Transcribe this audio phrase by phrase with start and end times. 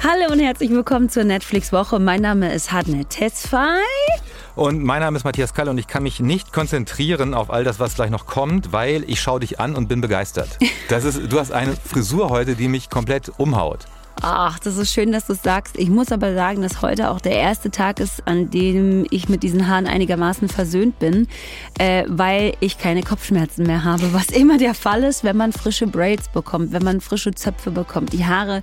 [0.00, 1.98] Hallo und herzlich willkommen zur Netflix-Woche.
[1.98, 3.82] Mein Name ist Hadnet Tesfay.
[4.54, 7.80] Und mein Name ist Matthias Kall und ich kann mich nicht konzentrieren auf all das,
[7.80, 10.48] was gleich noch kommt, weil ich schaue dich an und bin begeistert.
[10.88, 13.80] Das ist, du hast eine Frisur heute, die mich komplett umhaut.
[14.20, 15.78] Ach, das ist schön, dass du es sagst.
[15.78, 19.44] Ich muss aber sagen, dass heute auch der erste Tag ist, an dem ich mit
[19.44, 21.28] diesen Haaren einigermaßen versöhnt bin,
[21.78, 24.12] äh, weil ich keine Kopfschmerzen mehr habe.
[24.12, 28.12] Was immer der Fall ist, wenn man frische Braids bekommt, wenn man frische Zöpfe bekommt,
[28.12, 28.62] die Haare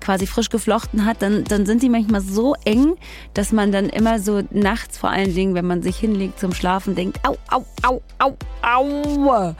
[0.00, 2.94] quasi frisch geflochten hat, dann, dann sind die manchmal so eng,
[3.34, 6.94] dass man dann immer so nachts vor allen Dingen, wenn man sich hinlegt zum Schlafen,
[6.94, 9.54] denkt, au, au, au, au, au.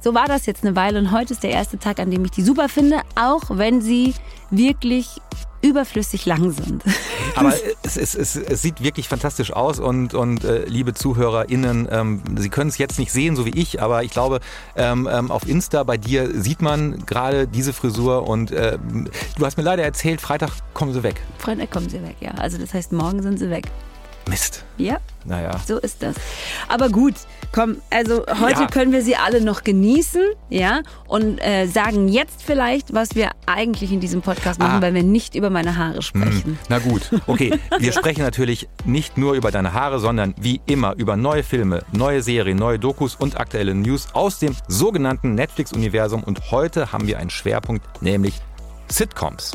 [0.00, 2.30] So war das jetzt eine Weile und heute ist der erste Tag, an dem ich
[2.30, 4.14] die super finde, auch wenn sie
[4.50, 5.20] wirklich
[5.62, 6.82] überflüssig lang sind.
[7.36, 12.22] Aber es, es, es, es sieht wirklich fantastisch aus und, und äh, liebe ZuhörerInnen, ähm,
[12.38, 14.40] Sie können es jetzt nicht sehen, so wie ich, aber ich glaube,
[14.74, 18.78] ähm, ähm, auf Insta bei dir sieht man gerade diese Frisur und äh,
[19.38, 21.22] du hast mir leider erzählt, Freitag kommen sie weg.
[21.38, 22.32] Freitag kommen sie weg, ja.
[22.32, 23.70] Also das heißt, morgen sind sie weg.
[24.28, 24.64] Mist.
[24.76, 24.98] Ja.
[25.24, 25.60] Naja.
[25.66, 26.16] So ist das.
[26.68, 27.14] Aber gut,
[27.52, 28.66] komm, also heute Ja.
[28.68, 33.92] können wir sie alle noch genießen, ja, und äh, sagen jetzt vielleicht, was wir eigentlich
[33.92, 34.82] in diesem Podcast machen, Ah.
[34.82, 36.44] weil wir nicht über meine Haare sprechen.
[36.44, 37.58] Hm, Na gut, okay.
[37.78, 42.22] Wir sprechen natürlich nicht nur über deine Haare, sondern wie immer über neue Filme, neue
[42.22, 46.22] Serien, neue Dokus und aktuelle News aus dem sogenannten Netflix-Universum.
[46.24, 48.34] Und heute haben wir einen Schwerpunkt, nämlich
[48.88, 49.52] Sitcoms.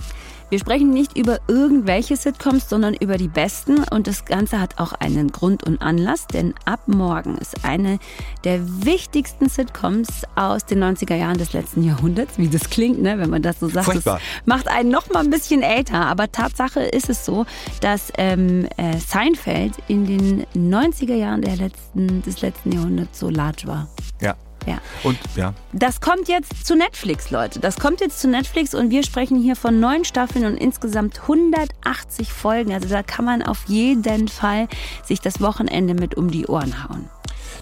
[0.49, 3.83] Wir sprechen nicht über irgendwelche Sitcoms, sondern über die besten.
[3.91, 7.97] Und das Ganze hat auch einen Grund und Anlass, denn ab morgen ist eine
[8.43, 12.37] der wichtigsten Sitcoms aus den 90er Jahren des letzten Jahrhunderts.
[12.37, 13.85] Wie das klingt, ne, wenn man das so sagt.
[13.85, 14.19] Furchtbar.
[14.19, 16.05] Das macht einen noch mal ein bisschen älter.
[16.05, 17.45] Aber Tatsache ist es so,
[17.81, 23.67] dass ähm, äh, Seinfeld in den 90er Jahren der letzten, des letzten Jahrhunderts so large
[23.67, 23.87] war.
[24.21, 24.35] Ja.
[24.65, 24.79] Ja.
[25.03, 27.59] Und ja, Das kommt jetzt zu Netflix, Leute.
[27.59, 32.31] Das kommt jetzt zu Netflix und wir sprechen hier von neun Staffeln und insgesamt 180
[32.31, 32.73] Folgen.
[32.73, 34.67] Also da kann man auf jeden Fall
[35.03, 37.09] sich das Wochenende mit um die Ohren hauen.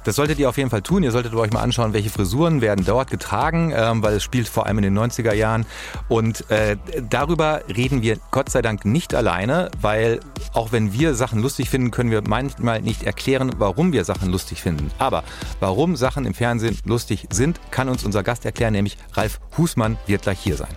[0.03, 1.03] Das solltet ihr auf jeden Fall tun.
[1.03, 4.65] Ihr solltet euch mal anschauen, welche Frisuren werden dort getragen, ähm, weil es spielt vor
[4.65, 5.65] allem in den 90er Jahren.
[6.09, 6.77] Und äh,
[7.09, 10.19] darüber reden wir Gott sei Dank nicht alleine, weil
[10.53, 14.61] auch wenn wir Sachen lustig finden, können wir manchmal nicht erklären, warum wir Sachen lustig
[14.61, 14.91] finden.
[14.99, 15.23] Aber
[15.59, 20.23] warum Sachen im Fernsehen lustig sind, kann uns unser Gast erklären, nämlich Ralf Husmann wird
[20.23, 20.75] gleich hier sein.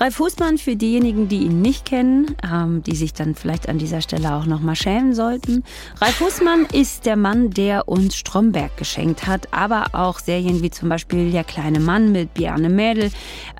[0.00, 4.00] Ralf Husmann, für diejenigen, die ihn nicht kennen, ähm, die sich dann vielleicht an dieser
[4.00, 5.64] Stelle auch nochmal schämen sollten.
[6.00, 10.88] Ralf Husmann ist der Mann, der uns Stromberg geschenkt hat, aber auch Serien wie zum
[10.88, 13.10] Beispiel Der kleine Mann mit Bjarne Mädel,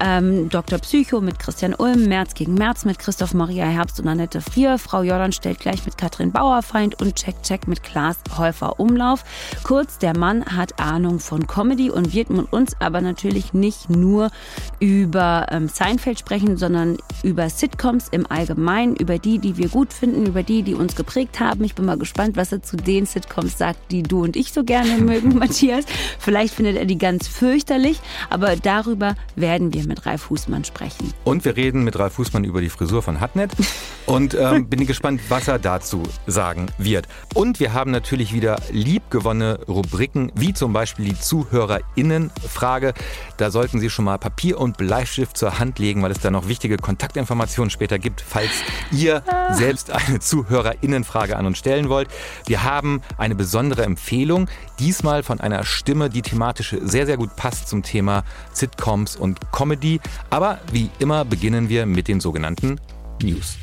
[0.01, 0.79] ähm, Dr.
[0.79, 5.03] Psycho mit Christian Ulm, März gegen März mit Christoph Maria Herbst und Annette Frier, Frau
[5.03, 9.25] Jordan stellt gleich mit Katrin Bauerfeind und Check Check mit Klaas Häufer Umlauf.
[9.65, 14.31] Kurz, der Mann hat Ahnung von Comedy und wird mit uns aber natürlich nicht nur
[14.79, 20.27] über ähm, Seinfeld sprechen, sondern über Sitcoms im Allgemeinen, über die, die wir gut finden,
[20.27, 21.65] über die, die uns geprägt haben.
[21.65, 24.63] Ich bin mal gespannt, was er zu den Sitcoms sagt, die du und ich so
[24.65, 25.85] gerne mögen, Matthias.
[26.19, 28.01] Vielleicht findet er die ganz fürchterlich,
[28.31, 31.13] aber darüber werden wir mit Ralf Husmann sprechen.
[31.25, 33.53] Und wir reden mit Ralf Fußmann über die Frisur von Hatnet
[34.07, 37.09] und ähm, bin gespannt, was er dazu sagen wird.
[37.35, 42.95] Und wir haben natürlich wieder liebgewonnene Rubriken, wie zum Beispiel die ZuhörerInnen-Frage.
[43.37, 46.49] Da sollten Sie schon mal Papier und Bleistift zur Hand legen, weil es da noch
[46.49, 48.51] wichtige Kontaktinformationen später gibt, falls
[48.93, 52.09] ihr selbst eine ZuhörerInnen-Frage an uns stellen wollt.
[52.47, 54.49] Wir haben eine besondere Empfehlung,
[54.79, 60.01] diesmal von einer Stimme, die thematisch sehr, sehr gut passt zum Thema Sitcoms und Comedy.
[60.31, 62.81] Aber wie immer beginnen wir mit den sogenannten
[63.23, 63.59] News.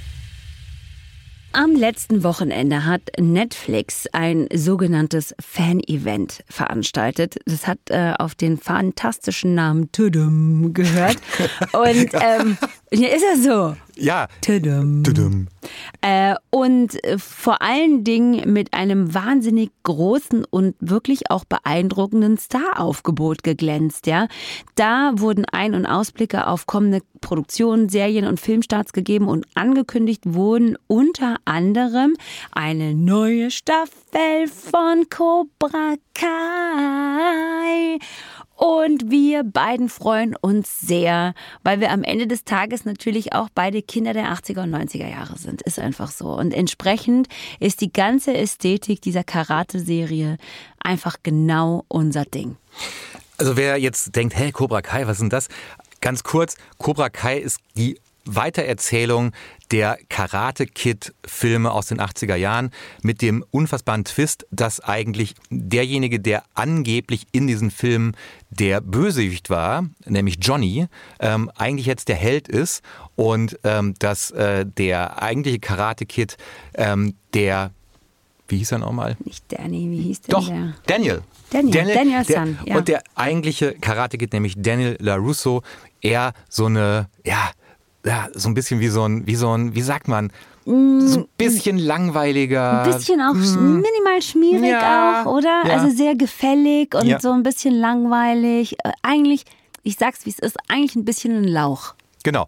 [1.56, 7.38] Am letzten Wochenende hat Netflix ein sogenanntes Fan-Event veranstaltet.
[7.46, 11.16] Das hat äh, auf den fantastischen Namen Tudum gehört.
[11.72, 12.58] Und ähm,
[12.92, 13.76] ja, ist er so?
[13.98, 14.28] Ja.
[14.42, 15.04] Tudum.
[15.04, 15.48] Tudum.
[16.02, 23.44] Äh, und äh, vor allen Dingen mit einem wahnsinnig großen und wirklich auch beeindruckenden Staraufgebot
[23.44, 24.06] geglänzt.
[24.08, 24.28] Ja,
[24.76, 30.78] da wurden Ein- und Ausblicke auf kommende Produktionen, Serien und Filmstarts gegeben und angekündigt wurden
[30.88, 32.16] unter anderem
[32.52, 37.65] eine neue Staffel von Cobra Kai.
[38.86, 41.34] Und wir beiden freuen uns sehr,
[41.64, 45.40] weil wir am Ende des Tages natürlich auch beide Kinder der 80er und 90er Jahre
[45.40, 45.64] sind.
[45.64, 46.28] Ist einfach so.
[46.28, 47.28] Und entsprechend
[47.60, 50.38] ist die ganze Ästhetik dieser Karate-Serie
[50.80, 52.58] einfach genau unser Ding.
[53.38, 55.48] Also wer jetzt denkt, hey, Cobra Kai, was ist denn das?
[56.02, 59.32] Ganz kurz, Cobra Kai ist die Weitererzählung
[59.72, 66.20] der Karate Kid Filme aus den 80er Jahren mit dem unfassbaren Twist, dass eigentlich derjenige,
[66.20, 68.16] der angeblich in diesen Filmen
[68.50, 70.88] der Bösewicht war, nämlich Johnny,
[71.20, 72.84] ähm, eigentlich jetzt der Held ist
[73.16, 76.38] und ähm, dass äh, der eigentliche Karate Kid
[76.76, 77.72] ähm, der
[78.48, 79.18] wie hieß er nochmal?
[79.24, 80.36] Nicht Danny, wie hieß der?
[80.36, 80.76] Doch, der?
[80.86, 81.22] Daniel.
[81.50, 82.78] Daniel, Daniel, Daniel San, ja.
[82.78, 85.64] Und der eigentliche Karate Kid, nämlich Daniel LaRusso,
[86.02, 87.52] er so eine, ja,
[88.06, 90.32] ja, so ein bisschen wie so ein, wie so ein, wie sagt man,
[90.66, 90.72] so
[91.20, 92.84] ein bisschen langweiliger.
[92.84, 94.66] Ein bisschen auch sch- minimal schmierig Mm.
[94.66, 95.64] Ja, auch, oder?
[95.68, 95.74] ja.
[95.74, 97.20] Also sehr gefällig und Ja.
[97.20, 98.74] so ein bisschen langweilig.
[98.84, 99.44] Äh, Eigentlich,
[99.84, 101.94] ich sag's wie es ist, eigentlich ein bisschen ein Lauch.
[102.24, 102.48] Genau.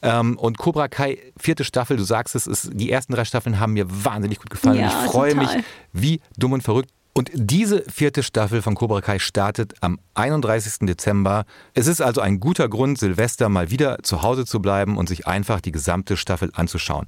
[0.00, 3.72] Ähm, und Cobra Kai, vierte Staffel, du sagst es, ist, die ersten drei Staffeln haben
[3.72, 4.78] mir wahnsinnig gut gefallen.
[4.78, 5.48] Und ich freue mich
[5.92, 6.90] wie dumm und verrückt.
[7.18, 10.86] Und diese vierte Staffel von Cobra Kai startet am 31.
[10.86, 11.46] Dezember.
[11.74, 15.26] Es ist also ein guter Grund, Silvester mal wieder zu Hause zu bleiben und sich
[15.26, 17.06] einfach die gesamte Staffel anzuschauen.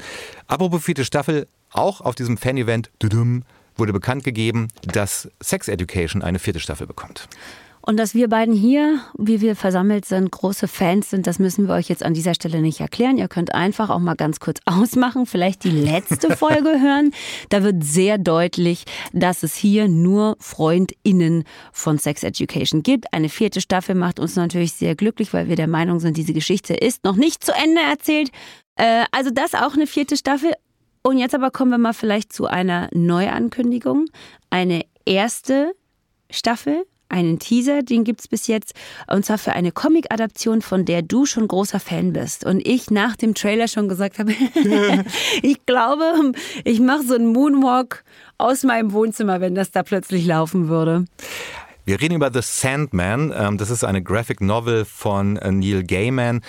[0.48, 2.90] Apropos vierte Staffel, auch auf diesem Fan-Event
[3.76, 7.28] wurde bekannt gegeben, dass Sex Education eine vierte Staffel bekommt.
[7.82, 11.74] Und dass wir beiden hier, wie wir versammelt sind, große Fans sind, das müssen wir
[11.74, 13.16] euch jetzt an dieser Stelle nicht erklären.
[13.16, 17.12] Ihr könnt einfach auch mal ganz kurz ausmachen, vielleicht die letzte Folge hören.
[17.48, 23.12] Da wird sehr deutlich, dass es hier nur FreundInnen von Sex Education gibt.
[23.14, 26.74] Eine vierte Staffel macht uns natürlich sehr glücklich, weil wir der Meinung sind, diese Geschichte
[26.74, 28.30] ist noch nicht zu Ende erzählt.
[28.76, 30.52] Äh, also das auch eine vierte Staffel.
[31.02, 34.06] Und jetzt aber kommen wir mal vielleicht zu einer Neuankündigung.
[34.50, 35.72] Eine erste
[36.30, 38.74] Staffel, einen Teaser, den gibt's bis jetzt,
[39.06, 42.44] und zwar für eine Comic-Adaption, von der du schon großer Fan bist.
[42.44, 44.32] Und ich nach dem Trailer schon gesagt habe,
[45.42, 46.32] ich glaube,
[46.64, 48.04] ich mache so einen Moonwalk
[48.38, 51.04] aus meinem Wohnzimmer, wenn das da plötzlich laufen würde.
[51.84, 53.32] Wir reden über The Sandman.
[53.36, 56.40] Ähm, Das ist eine Graphic Novel von äh, Neil Gaiman,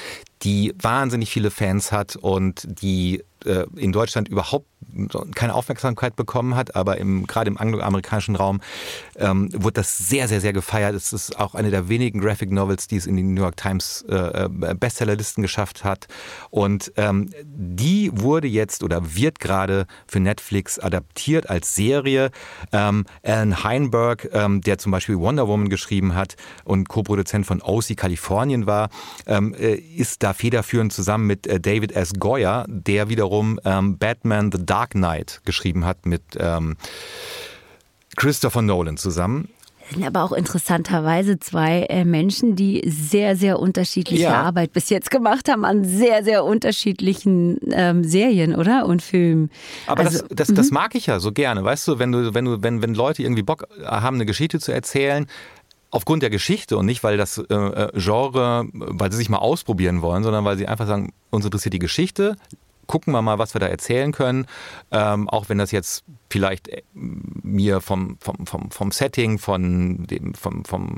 [0.43, 4.67] die wahnsinnig viele Fans hat und die äh, in Deutschland überhaupt
[5.35, 8.61] keine Aufmerksamkeit bekommen hat, aber im, gerade im angloamerikanischen Raum
[9.15, 10.95] ähm, wurde das sehr, sehr, sehr gefeiert.
[10.95, 14.03] Es ist auch eine der wenigen Graphic Novels, die es in die New York Times
[14.09, 16.07] äh, äh, Bestsellerlisten geschafft hat.
[16.49, 22.31] Und ähm, die wurde jetzt oder wird gerade für Netflix adaptiert als Serie.
[22.71, 27.95] Ähm, Alan Heinberg, ähm, der zum Beispiel Wonder Woman geschrieben hat und Co-Produzent von OC
[27.95, 28.89] Kalifornien war,
[29.25, 32.13] ähm, äh, ist da federführend zusammen mit äh, David S.
[32.19, 36.77] Goyer, der wiederum ähm, Batman The Dark Knight geschrieben hat mit ähm,
[38.15, 39.49] Christopher Nolan zusammen.
[39.81, 44.41] Das sind aber auch interessanterweise zwei äh, Menschen, die sehr, sehr unterschiedliche Ja.
[44.41, 48.85] Arbeit bis jetzt gemacht haben an sehr, sehr unterschiedlichen ähm, Serien, oder?
[48.85, 49.49] Und Filmen.
[49.87, 52.45] Aber Also, das, das, das mag ich ja so gerne, weißt du, wenn du, wenn
[52.45, 55.27] du, wenn, wenn Leute irgendwie Bock haben, eine Geschichte zu erzählen,
[55.89, 60.01] aufgrund der Geschichte und nicht, weil das äh, äh, Genre, weil sie sich mal ausprobieren
[60.01, 62.37] wollen, sondern weil sie einfach sagen, uns interessiert die Geschichte,
[62.91, 64.45] gucken wir mal, was wir da erzählen können,
[64.91, 70.33] ähm, auch wenn das jetzt vielleicht äh, mir vom, vom, vom, vom Setting, von dem,
[70.33, 70.97] vom, vom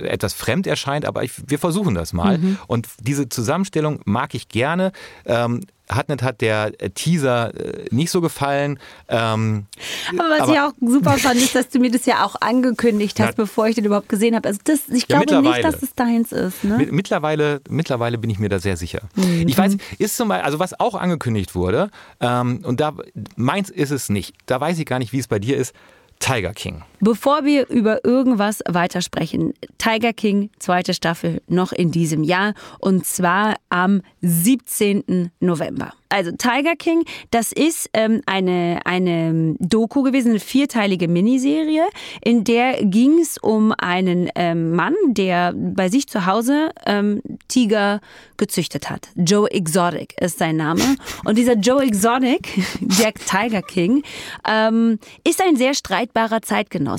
[0.00, 2.38] etwas fremd erscheint, aber ich, wir versuchen das mal.
[2.66, 4.92] Und diese Zusammenstellung mag ich gerne.
[5.24, 8.78] Ähm, Hartnett hat der äh, Teaser äh, nicht so gefallen.
[9.08, 9.66] Ähm,
[10.10, 13.18] Aber was aber- ich auch super fand, ist, dass du mir das ja auch angekündigt
[13.20, 13.34] hast, Ja.
[13.36, 14.48] bevor ich den überhaupt gesehen habe.
[14.48, 16.64] Also das, ich Ja, glaube nicht, dass es deins ist.
[16.64, 16.78] Ne?
[16.78, 19.02] mit- mittlerweile, mittlerweile bin ich mir da sehr sicher.
[19.46, 21.90] Ich weiß, ist zum Beispiel, also was auch angekündigt wurde,
[22.20, 22.92] ähm, und da
[23.36, 24.34] meins ist es nicht.
[24.46, 25.74] Da weiß ich gar nicht, wie es bei dir ist.
[26.20, 26.82] Tiger King.
[27.00, 33.56] Bevor wir über irgendwas weitersprechen, Tiger King, zweite Staffel, noch in diesem Jahr und zwar
[33.70, 35.30] am 17.
[35.40, 35.92] November.
[36.12, 41.84] Also Tiger King, das ist ähm, eine, eine Doku gewesen, eine vierteilige Miniserie,
[42.20, 48.00] in der ging es um einen ähm, Mann, der bei sich zu Hause ähm, Tiger
[48.38, 49.08] gezüchtet hat.
[49.14, 50.82] Joe Exotic ist sein Name.
[51.24, 54.02] Und dieser Joe Exotic, der Tiger King,
[54.48, 56.89] ähm, ist ein sehr streitbarer Zeitgenosse.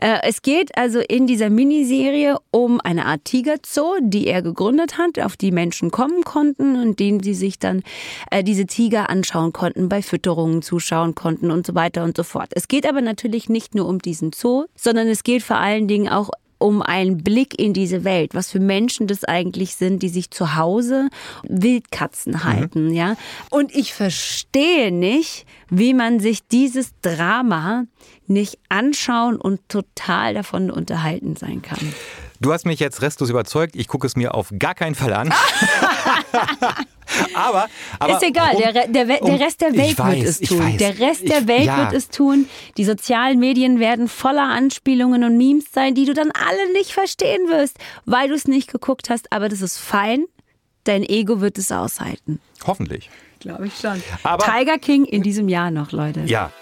[0.00, 5.18] Äh, es geht also in dieser Miniserie um eine Art Tigerzoo, die er gegründet hat,
[5.18, 7.82] auf die Menschen kommen konnten und denen sie sich dann
[8.30, 12.50] äh, diese Tiger anschauen konnten, bei Fütterungen zuschauen konnten und so weiter und so fort.
[12.54, 16.08] Es geht aber natürlich nicht nur um diesen Zoo, sondern es geht vor allen Dingen
[16.08, 20.30] auch um einen Blick in diese Welt, was für Menschen das eigentlich sind, die sich
[20.30, 21.08] zu Hause
[21.42, 23.16] Wildkatzen halten, ja.
[23.50, 27.84] Und ich verstehe nicht, wie man sich dieses Drama
[28.28, 31.92] nicht anschauen und total davon unterhalten sein kann.
[32.40, 33.76] Du hast mich jetzt restlos überzeugt.
[33.76, 35.32] Ich gucke es mir auf gar keinen Fall an.
[37.34, 37.66] aber,
[37.98, 40.58] aber ist egal, um- der, der, um- der Rest der Welt weiß, wird es tun.
[40.60, 40.76] weiß.
[40.76, 41.78] Der Rest der Ich- Welt ja.
[41.78, 42.48] wird es tun.
[42.76, 47.48] Die sozialen Medien werden voller Anspielungen und Memes sein, die du dann alle nicht verstehen
[47.48, 49.32] wirst, weil du es nicht geguckt hast.
[49.32, 50.24] Aber das ist fein.
[50.84, 52.38] dein Ego wird es aushalten.
[52.66, 53.10] Hoffentlich.
[53.40, 54.00] Glaube ich schon.
[54.22, 56.20] Aber Tiger King in diesem Jahr noch, Leute.
[56.26, 56.52] Ja,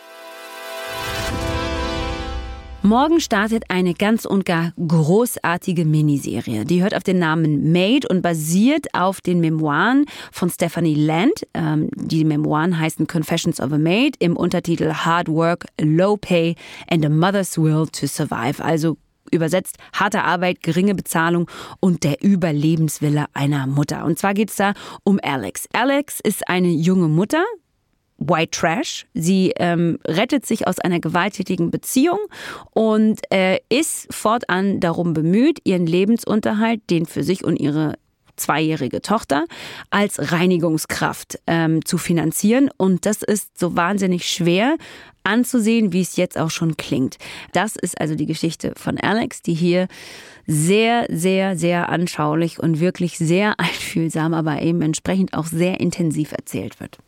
[2.87, 6.67] Morgen startet eine ganz und gar großartige Miniserie.
[6.67, 11.47] Die hört auf den Namen Made und basiert auf den Memoiren von Stephanie Land.
[11.55, 16.57] Ähm, die Memoiren heißen Confessions of a Maid im Untertitel Hard Work, Low Pay
[16.91, 18.63] and a Mother's Will to Survive.
[18.63, 18.99] Also
[19.31, 21.51] übersetzt harte Arbeit, geringe Bezahlung
[21.81, 24.05] und der Überlebenswille einer Mutter.
[24.05, 24.75] Und zwar geht es da
[25.05, 25.67] um Alex.
[25.73, 27.45] Alex ist eine junge Mutter,
[28.29, 29.07] White Trash.
[29.15, 32.21] Sie ähm, rettet sich aus einer gewalttätigen Beziehung
[32.73, 37.95] und äh, ist fortan darum bemüht, ihren Lebensunterhalt, den für sich und ihre
[38.37, 39.45] zweijährige Tochter,
[39.91, 42.71] als Reinigungskraft ähm, zu finanzieren.
[42.77, 44.77] Und das ist so wahnsinnig schwer
[45.23, 47.17] anzusehen, wie es jetzt auch schon klingt.
[47.53, 49.89] Das ist also die Geschichte von Alex, die hier
[50.47, 56.81] sehr, sehr, sehr anschaulich und wirklich sehr einfühlsam, aber eben entsprechend auch sehr intensiv erzählt
[56.81, 56.99] wird.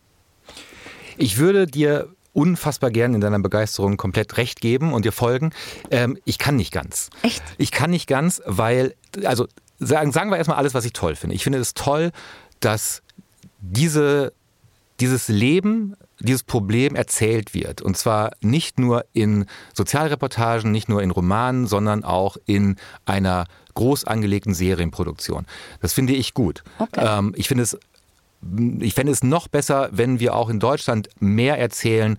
[1.17, 5.53] Ich würde dir unfassbar gern in deiner Begeisterung komplett recht geben und dir folgen.
[5.91, 7.09] Ähm, ich kann nicht ganz.
[7.23, 7.43] Echt?
[7.57, 8.95] Ich kann nicht ganz, weil,
[9.25, 9.47] also
[9.79, 11.35] sagen, sagen wir erstmal alles, was ich toll finde.
[11.35, 12.13] Ich finde es toll,
[12.61, 13.03] dass
[13.61, 14.35] diese,
[15.01, 17.81] dieses Leben, dieses Problem erzählt wird.
[17.81, 24.05] Und zwar nicht nur in Sozialreportagen, nicht nur in Romanen, sondern auch in einer groß
[24.05, 25.47] angelegten Serienproduktion.
[25.81, 26.65] Das finde ich gut.
[26.79, 27.01] Okay.
[27.03, 27.79] Ähm, ich finde es
[28.81, 32.19] ich fände es noch besser, wenn wir auch in Deutschland mehr erzählen,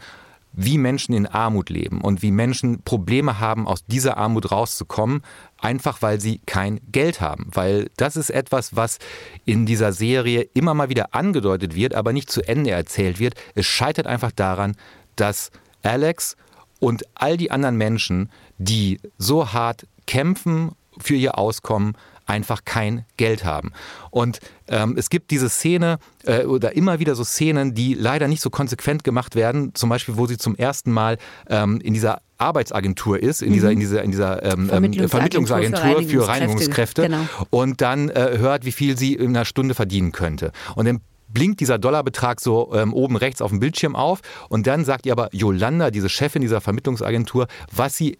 [0.59, 5.21] wie Menschen in Armut leben und wie Menschen Probleme haben, aus dieser Armut rauszukommen,
[5.59, 7.47] einfach weil sie kein Geld haben.
[7.53, 8.97] Weil das ist etwas, was
[9.45, 13.35] in dieser Serie immer mal wieder angedeutet wird, aber nicht zu Ende erzählt wird.
[13.53, 14.75] Es scheitert einfach daran,
[15.15, 15.51] dass
[15.83, 16.35] Alex
[16.79, 21.95] und all die anderen Menschen, die so hart kämpfen für ihr Auskommen,
[22.27, 23.71] einfach kein Geld haben.
[24.11, 28.41] Und ähm, es gibt diese Szene äh, oder immer wieder so Szenen, die leider nicht
[28.41, 29.73] so konsequent gemacht werden.
[29.73, 31.17] Zum Beispiel, wo sie zum ersten Mal
[31.49, 36.03] ähm, in dieser Arbeitsagentur ist, in dieser, in dieser, in dieser ähm, ähm Vermittlungsagentur, Vermittlungsagentur
[36.03, 37.25] für Reinigungskräfte, genau.
[37.49, 40.51] und dann äh, hört, wie viel sie in einer Stunde verdienen könnte.
[40.75, 44.85] Und dann blinkt dieser Dollarbetrag so ähm, oben rechts auf dem Bildschirm auf und dann
[44.85, 48.19] sagt ihr aber Yolanda, diese Chefin dieser Vermittlungsagentur, was sie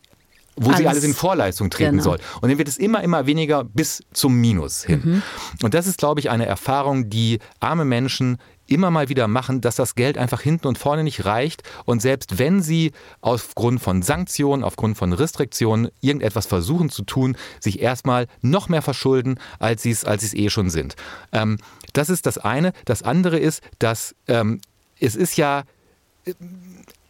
[0.58, 0.80] wo alles.
[0.80, 2.04] sie alles in Vorleistung treten genau.
[2.04, 2.20] soll.
[2.42, 5.02] Und dann wird es immer, immer weniger bis zum Minus hin.
[5.04, 5.22] Mhm.
[5.64, 8.38] Und das ist, glaube ich, eine Erfahrung, die arme Menschen
[8.68, 12.38] immer mal wieder machen, dass das Geld einfach hinten und vorne nicht reicht und selbst
[12.38, 18.68] wenn sie aufgrund von Sanktionen, aufgrund von Restriktionen irgendetwas versuchen zu tun, sich erstmal noch
[18.70, 20.96] mehr verschulden, als sie es, als sie es eh schon sind.
[21.32, 21.58] Ähm,
[21.94, 22.74] das ist das eine.
[22.86, 24.60] Das andere ist, dass ähm,
[25.00, 25.64] es ist ja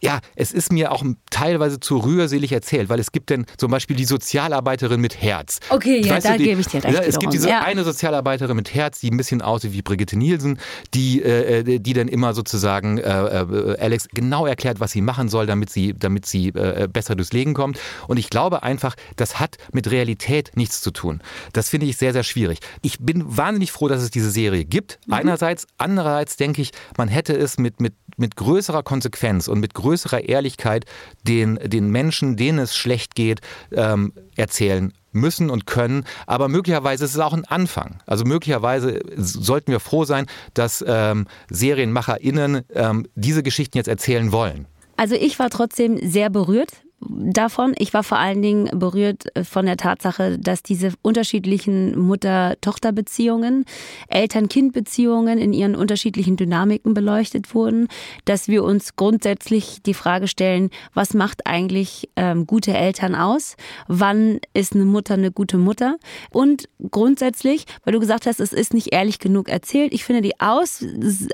[0.00, 3.96] ja, es ist mir auch teilweise zu rührselig erzählt, weil es gibt dann zum Beispiel
[3.96, 5.60] die Sozialarbeiterin mit Herz.
[5.70, 6.98] Okay, ja, weißt da gebe ich dir recht.
[7.00, 7.62] Es gibt diese ja.
[7.62, 10.58] eine Sozialarbeiterin mit Herz, die ein bisschen aussieht wie Brigitte Nielsen,
[10.94, 15.28] die, äh, äh die dann immer sozusagen äh, äh, Alex genau erklärt, was sie machen
[15.28, 17.78] soll, damit sie, damit sie äh, besser durchs Leben kommt.
[18.06, 21.20] Und ich glaube einfach, das hat mit Realität nichts zu tun.
[21.52, 22.60] Das finde ich sehr, sehr schwierig.
[22.82, 24.98] Ich bin wahnsinnig froh, dass es diese Serie gibt.
[25.06, 25.14] Mhm.
[25.14, 30.28] Einerseits, andererseits denke ich, man hätte es mit, mit, mit größerer Konsequenz und mit größerer
[30.28, 30.84] Ehrlichkeit
[31.22, 33.40] den, den Menschen, denen es schlecht geht,
[33.72, 36.04] ähm, erzählen müssen und können.
[36.26, 38.00] Aber möglicherweise ist es auch ein Anfang.
[38.06, 44.66] Also möglicherweise sollten wir froh sein, dass ähm, SerienmacherInnen ähm, diese Geschichten jetzt erzählen wollen.
[44.96, 47.74] Also ich war trotzdem sehr berührt davon.
[47.78, 53.64] Ich war vor allen Dingen berührt äh, von der Tatsache, dass diese unterschiedlichen Mutter-Tochter-Beziehungen,
[54.08, 57.88] Eltern-Kind-Beziehungen in ihren unterschiedlichen Dynamiken beleuchtet wurden,
[58.24, 63.56] dass wir uns grundsätzlich die Frage stellen, was macht eigentlich ähm, gute Eltern aus?
[63.86, 65.96] Wann ist eine Mutter eine gute Mutter?
[66.30, 70.40] Und grundsätzlich, weil du gesagt hast, es ist nicht ehrlich genug erzählt, ich finde die
[70.40, 70.84] Aus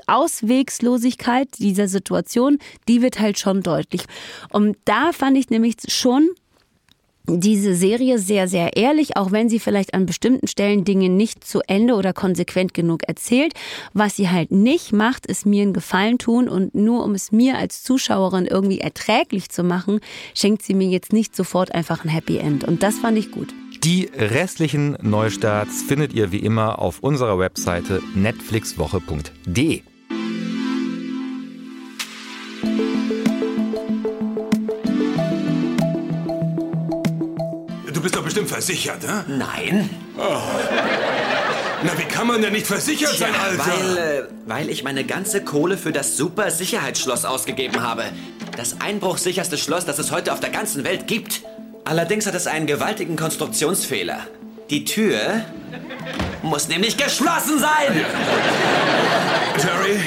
[0.07, 4.03] Auswegslosigkeit dieser Situation, die wird halt schon deutlich.
[4.51, 6.29] Und da fand ich nämlich schon
[7.27, 11.61] diese Serie sehr, sehr ehrlich, auch wenn sie vielleicht an bestimmten Stellen Dinge nicht zu
[11.67, 13.53] Ende oder konsequent genug erzählt.
[13.93, 17.57] Was sie halt nicht macht, ist mir einen Gefallen tun und nur um es mir
[17.57, 19.99] als Zuschauerin irgendwie erträglich zu machen,
[20.33, 22.63] schenkt sie mir jetzt nicht sofort einfach ein Happy End.
[22.63, 23.53] Und das fand ich gut.
[23.83, 29.81] Die restlichen Neustarts findet ihr wie immer auf unserer Webseite netflixwoche.de.
[38.35, 39.23] bestimmt versichert, ne?
[39.27, 39.89] Nein.
[40.17, 40.41] Oh.
[41.83, 43.65] Na, wie kann man denn nicht versichert Tja, sein, Alter?
[43.65, 48.03] Weil, äh, weil ich meine ganze Kohle für das super Sicherheitsschloss ausgegeben habe.
[48.57, 51.43] Das einbruchsicherste Schloss, das es heute auf der ganzen Welt gibt.
[51.85, 54.19] Allerdings hat es einen gewaltigen Konstruktionsfehler.
[54.69, 55.45] Die Tür
[56.41, 58.05] Muss nämlich geschlossen sein.
[59.57, 59.99] Jerry,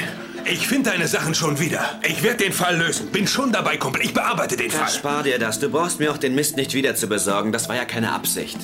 [0.45, 2.01] ich finde deine Sachen schon wieder.
[2.07, 3.09] Ich werde den Fall lösen.
[3.09, 4.03] Bin schon dabei, Kumpel.
[4.03, 4.89] Ich bearbeite den Fall.
[4.89, 5.59] spar dir das.
[5.59, 7.53] Du brauchst mir auch den Mist nicht wieder zu besorgen.
[7.53, 8.59] Das war ja keine Absicht.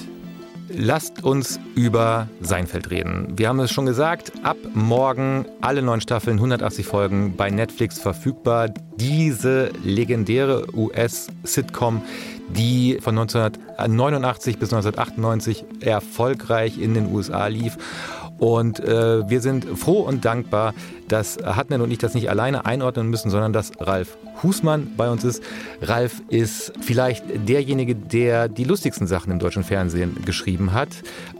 [0.76, 3.34] Lasst uns über Seinfeld reden.
[3.36, 8.70] Wir haben es schon gesagt, ab morgen alle neun Staffeln, 180 Folgen bei Netflix verfügbar.
[8.96, 12.02] Diese legendäre US-Sitcom,
[12.48, 17.76] die von 1989 bis 1998 erfolgreich in den USA lief.
[18.38, 20.74] Und äh, wir sind froh und dankbar,
[21.08, 25.24] dass Hartnett und ich das nicht alleine einordnen müssen, sondern dass Ralf Husmann bei uns
[25.24, 25.42] ist.
[25.80, 30.88] Ralf ist vielleicht derjenige, der die lustigsten Sachen im deutschen Fernsehen geschrieben hat.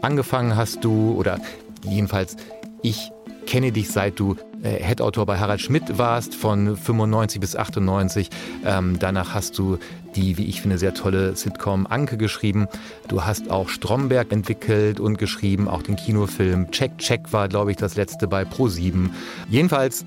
[0.01, 1.39] Angefangen hast du, oder
[1.83, 2.37] jedenfalls
[2.81, 3.11] ich
[3.45, 8.29] kenne dich seit du äh, Head-Autor bei Harald Schmidt warst, von 95 bis 98.
[8.65, 9.77] Ähm, danach hast du
[10.15, 12.67] die, wie ich finde, sehr tolle Sitcom Anke geschrieben.
[13.07, 17.77] Du hast auch Stromberg entwickelt und geschrieben, auch den Kinofilm Check Check war, glaube ich,
[17.77, 19.09] das letzte bei Pro7.
[19.49, 20.05] Jedenfalls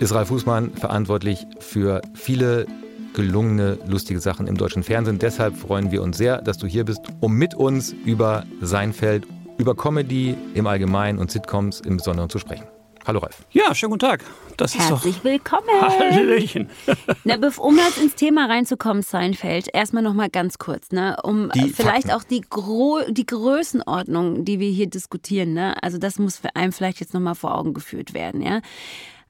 [0.00, 2.66] ist Ralf Fußmann verantwortlich für viele
[3.14, 5.18] gelungene, lustige Sachen im deutschen Fernsehen.
[5.18, 9.26] Deshalb freuen wir uns sehr, dass du hier bist, um mit uns über Seinfeld,
[9.58, 12.64] über Comedy im Allgemeinen und Sitcoms im Besonderen zu sprechen.
[13.06, 13.44] Hallo Ralf.
[13.50, 14.24] Ja, schönen guten Tag.
[14.56, 15.24] Das ist Herzlich doch.
[15.24, 15.68] willkommen.
[15.80, 16.70] Hallöchen.
[17.24, 21.68] Na, um jetzt ins Thema reinzukommen, Seinfeld, erstmal noch mal ganz kurz, ne, um Die
[21.68, 22.10] vielleicht Fakten.
[22.12, 26.72] auch die, Gro die Größenordnung, die wir hier diskutieren, ne, also das muss für einem
[26.72, 28.62] vielleicht jetzt noch mal vor Augen geführt werden, ja.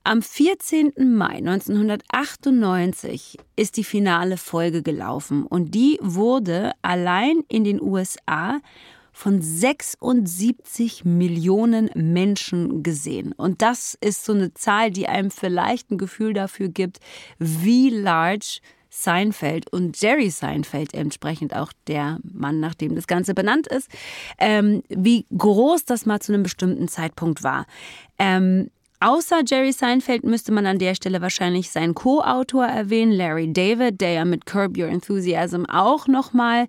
[0.05, 0.93] Am 14.
[1.17, 8.59] Mai 1998 ist die finale Folge gelaufen und die wurde allein in den USA
[9.15, 13.33] von 76 Millionen Menschen gesehen.
[13.33, 16.99] Und das ist so eine Zahl, die einem vielleicht ein Gefühl dafür gibt,
[17.39, 18.59] wie large
[18.91, 23.89] Seinfeld und Jerry Seinfeld, entsprechend auch der Mann, nach dem das Ganze benannt ist,
[24.39, 27.67] ähm, wie groß das mal zu einem bestimmten Zeitpunkt war.
[28.19, 34.01] Ähm, Außer Jerry Seinfeld müsste man an der Stelle wahrscheinlich seinen Co-Autor erwähnen, Larry David,
[34.01, 36.69] der ja mit Curb Your Enthusiasm auch nochmal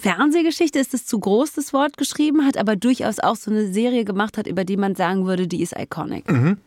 [0.00, 4.04] Fernsehgeschichte ist das zu groß, das Wort geschrieben hat, aber durchaus auch so eine Serie
[4.04, 6.24] gemacht hat, über die man sagen würde, die ist iconic.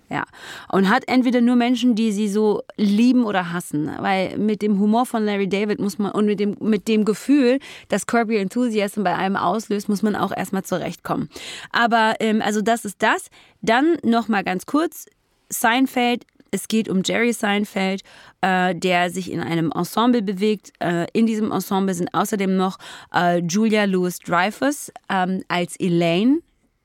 [0.10, 0.26] Ja.
[0.72, 3.90] Und hat entweder nur Menschen, die sie so lieben oder hassen.
[4.00, 7.60] Weil mit dem Humor von Larry David muss man und mit dem, mit dem Gefühl,
[7.90, 11.30] dass Kirby Enthusiasm bei einem auslöst, muss man auch erstmal zurechtkommen.
[11.72, 13.30] Aber ähm, also das ist das.
[13.62, 15.06] Dann nochmal ganz kurz.
[15.50, 18.04] Seinfeld es geht um Jerry Seinfeld,
[18.42, 20.74] äh, der sich in einem Ensemble bewegt.
[20.80, 22.78] Äh, in diesem Ensemble sind außerdem noch
[23.14, 26.40] äh, Julia Louis-Dreyfus ähm, als Elaine.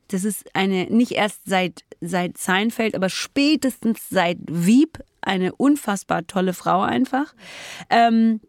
[0.08, 6.52] Das ist eine, nicht erst seit, seit Seinfeld, aber spätestens seit Wieb, eine unfassbar tolle
[6.52, 7.34] Frau einfach.
[7.88, 8.40] Ähm,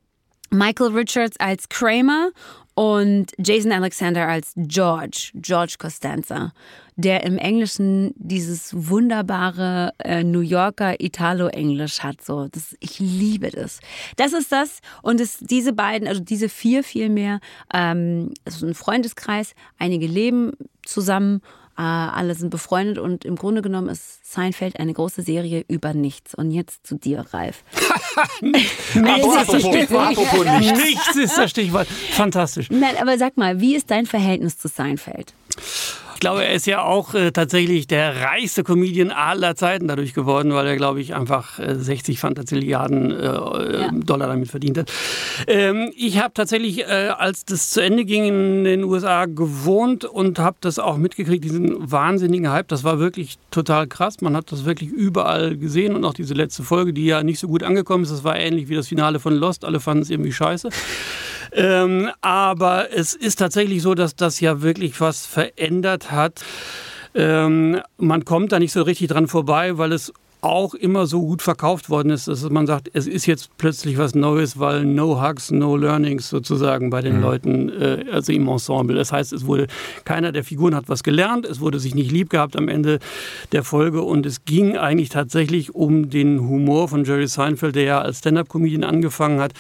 [0.50, 2.32] Michael Richards als Kramer
[2.76, 6.54] und Jason Alexander als George, George Costanza,
[6.96, 12.22] der im Englischen dieses wunderbare äh, New Yorker Italo-Englisch hat.
[12.22, 13.80] So, das, ich liebe das.
[14.16, 17.40] Das ist das und es, diese beiden, also diese vier vielmehr,
[17.74, 20.54] ähm, es ist ein Freundeskreis, einige leben
[20.86, 21.42] zusammen.
[21.78, 26.34] Äh, alle sind befreundet und im Grunde genommen ist Seinfeld eine große Serie über nichts.
[26.34, 27.66] Und jetzt zu dir, Ralf.
[28.96, 30.80] Apropos, apropos nichts.
[30.80, 31.88] nichts ist das Stichwort.
[31.88, 32.70] Fantastisch.
[32.70, 35.34] Nein, aber sag mal, wie ist dein Verhältnis zu Seinfeld?
[36.16, 40.54] Ich glaube, er ist ja auch äh, tatsächlich der reichste Comedian aller Zeiten dadurch geworden,
[40.54, 43.92] weil er, glaube ich, einfach äh, 60 Fantastilliarden äh, Ja.
[43.92, 44.92] Dollar damit verdient hat.
[45.46, 50.40] Ähm, ich habe tatsächlich, äh, als das zu Ende ging in den USA, gewohnt und
[50.40, 52.70] habe das auch mitgekriegt, diesen wahnsinnigen Hype.
[52.70, 54.22] Das war wirklich total krass.
[54.22, 57.48] Man hat das wirklich überall gesehen und auch diese letzte Folge, die ja nicht so
[57.50, 59.66] gut angekommen ist, das war ähnlich wie das Finale von Lost.
[59.66, 60.70] Alle fanden es irgendwie scheiße.
[61.56, 66.44] Ähm, aber es ist tatsächlich so, dass das ja wirklich was verändert hat.
[67.14, 71.42] Ähm, man kommt da nicht so richtig dran vorbei, weil es auch immer so gut
[71.42, 75.50] verkauft worden ist, dass man sagt, es ist jetzt plötzlich was Neues, weil no hugs,
[75.50, 78.96] no learnings sozusagen bei den Leuten, äh, also im Ensemble.
[78.96, 79.66] Das heißt, es wurde,
[80.04, 83.00] keiner der Figuren hat was gelernt, es wurde sich nicht lieb gehabt am Ende
[83.54, 88.02] der Folge und es ging eigentlich tatsächlich um den Humor von Jerry Seinfeld, der ja
[88.02, 89.54] als Stand-up-Comedian angefangen hat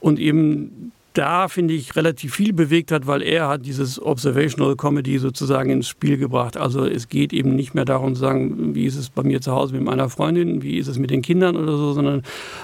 [0.00, 5.18] und eben da, finde ich, relativ viel bewegt hat, weil er hat dieses Observational Comedy
[5.18, 6.56] sozusagen ins Spiel gebracht.
[6.56, 9.52] Also es geht eben nicht mehr darum zu sagen, wie ist es bei mir zu
[9.52, 12.22] Hause mit meiner Freundin, wie ist es mit den Kindern oder so, sondern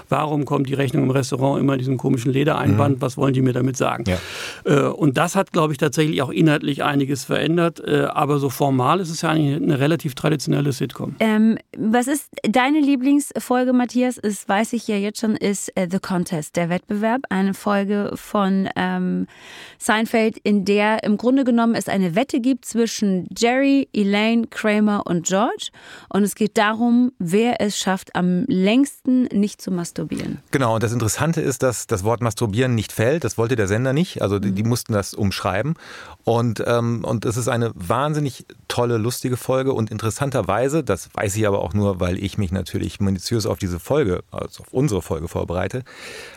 [0.09, 3.53] warum kommt die Rechnung im Restaurant immer in diesem komischen Ledereinband, was wollen die mir
[3.53, 4.05] damit sagen?
[4.07, 4.19] Ja.
[4.65, 9.01] Äh, Und das hat, glaube ich, tatsächlich auch inhaltlich einiges verändert, Äh, aber so formal
[9.01, 11.15] ist es ja eigentlich eine relativ traditionelle Sitcom.
[11.21, 14.19] Ähm, was ist deine Lieblingsfolge, Matthias?
[14.19, 17.23] Ist, weiß ich ja jetzt schon, ist äh, The Contest, der Wettbewerb.
[17.31, 19.29] Eine Folge von von ähm,
[19.79, 25.27] Seinfeld, in der im Grunde genommen es eine Wette gibt zwischen Jerry, Elaine, Kramer und
[25.27, 25.71] George.
[26.09, 30.39] Und es geht darum, wer es schafft, am längsten nicht zu masturbieren.
[30.51, 33.23] Genau, und das Interessante ist, dass das Wort masturbieren nicht fällt.
[33.23, 34.23] Das wollte der Sender nicht.
[34.23, 35.75] Also die, die mussten das umschreiben.
[36.25, 39.73] Und, ähm, und es ist eine wahnsinnig tolle, lustige Folge.
[39.73, 43.79] Und interessanterweise, das weiß ich aber auch nur, weil ich mich natürlich minutiös auf diese
[43.79, 45.85] Folge, also auf unsere Folge vorbereite,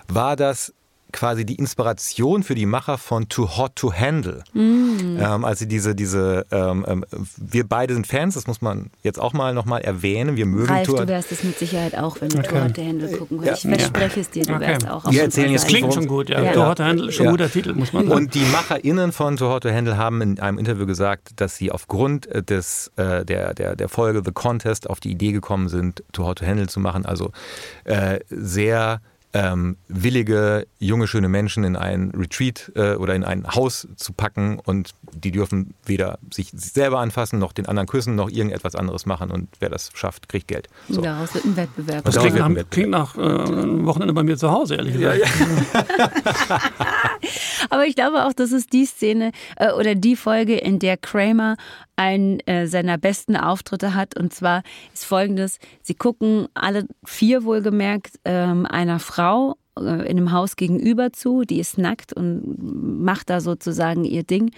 [0.08, 0.72] war das
[1.16, 4.44] quasi die Inspiration für die Macher von Too Hot to Handle.
[4.54, 5.18] Mm.
[5.18, 7.06] Ähm, also diese, diese, ähm, ähm,
[7.38, 10.36] wir beide sind Fans, das muss man jetzt auch mal nochmal erwähnen.
[10.36, 10.98] Wir mögen Ralf, Tour.
[11.00, 12.50] du wärst es mit Sicherheit auch, wenn du okay.
[12.50, 13.64] Too Hot to Handle gucken würdest.
[13.64, 13.72] Ja.
[13.72, 14.68] Ich verspreche es dir, du Okay.
[14.68, 15.70] wärst auch auf Wir erzählen jetzt sein.
[15.70, 16.42] Klingt schon gut, ja.
[16.42, 16.52] Ja.
[16.52, 17.32] Too Hot to Handle, schon Ja.
[17.32, 18.18] guter Titel, muss man sagen.
[18.18, 21.72] Und die MacherInnen von Too Hot to Handle haben in einem Interview gesagt, dass sie
[21.72, 26.04] aufgrund äh, des, äh, der, der, der Folge The Contest auf die Idee gekommen sind,
[26.12, 27.06] Too Hot to Handle zu machen.
[27.06, 27.32] Also
[27.86, 29.00] äh, sehr
[29.36, 34.60] ähm, willige, junge, schöne Menschen in ein Retreat äh, oder in ein Haus zu packen
[34.64, 39.32] und die dürfen weder sich selber anfassen, noch den anderen küssen, noch irgendetwas anderes machen
[39.32, 40.70] und wer das schafft, kriegt Geld.
[40.88, 41.02] So.
[41.02, 42.06] Daraus wird ein Wettbewerb.
[42.06, 42.72] Das Das klingt nach, Wettbewerb.
[42.72, 45.20] klingt nach äh, einem Wochenende bei mir zu Hause, ehrlich gesagt.
[47.70, 51.58] Aber ich glaube auch, das ist die Szene äh, oder die Folge, in der Kramer
[51.96, 54.18] einen äh, seiner besten Auftritte hat.
[54.18, 60.56] Und zwar ist folgendes: Sie gucken alle vier wohlgemerkt ähm, einer Frau in einem Haus
[60.56, 64.52] gegenüber zu, die ist nackt und macht da sozusagen ihr Ding.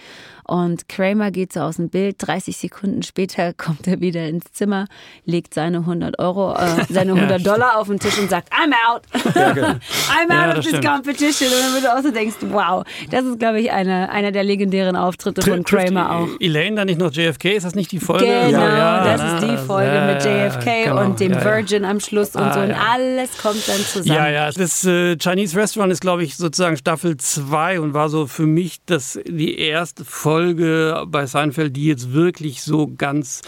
[0.44, 2.16] Und Kramer geht so aus dem Bild.
[2.20, 4.86] 30 Sekunden später kommt er wieder ins Zimmer,
[5.24, 9.02] legt seine 100 Euro, äh, seine 100 Dollar auf den Tisch und sagt, I'm out.
[9.34, 10.86] I'm Ja, out of das this stimmt.
[10.86, 11.48] competition.
[11.48, 14.94] Und dann du auch so denkst, wow, das ist, glaube ich, eine, einer der legendären
[14.96, 16.28] Auftritte von Trifft Kramer auch.
[16.40, 17.56] Elaine dann nicht noch JFK?
[17.56, 18.24] Ist das nicht die Folge?
[18.24, 21.44] Genau, Ja, das na, ist die Folge ja, mit JFK genau, und dem ja, ja.
[21.44, 22.60] Virgin am Schluss und Ah, so.
[22.60, 22.76] Und ja.
[22.92, 24.16] alles kommt dann zusammen.
[24.16, 28.26] Ja, ja, das äh, Chinese Restaurant ist, glaube ich, sozusagen Staffel 2 und war so
[28.26, 33.42] für mich das, die erste Folge bei Seinfeld, die jetzt wirklich so ganz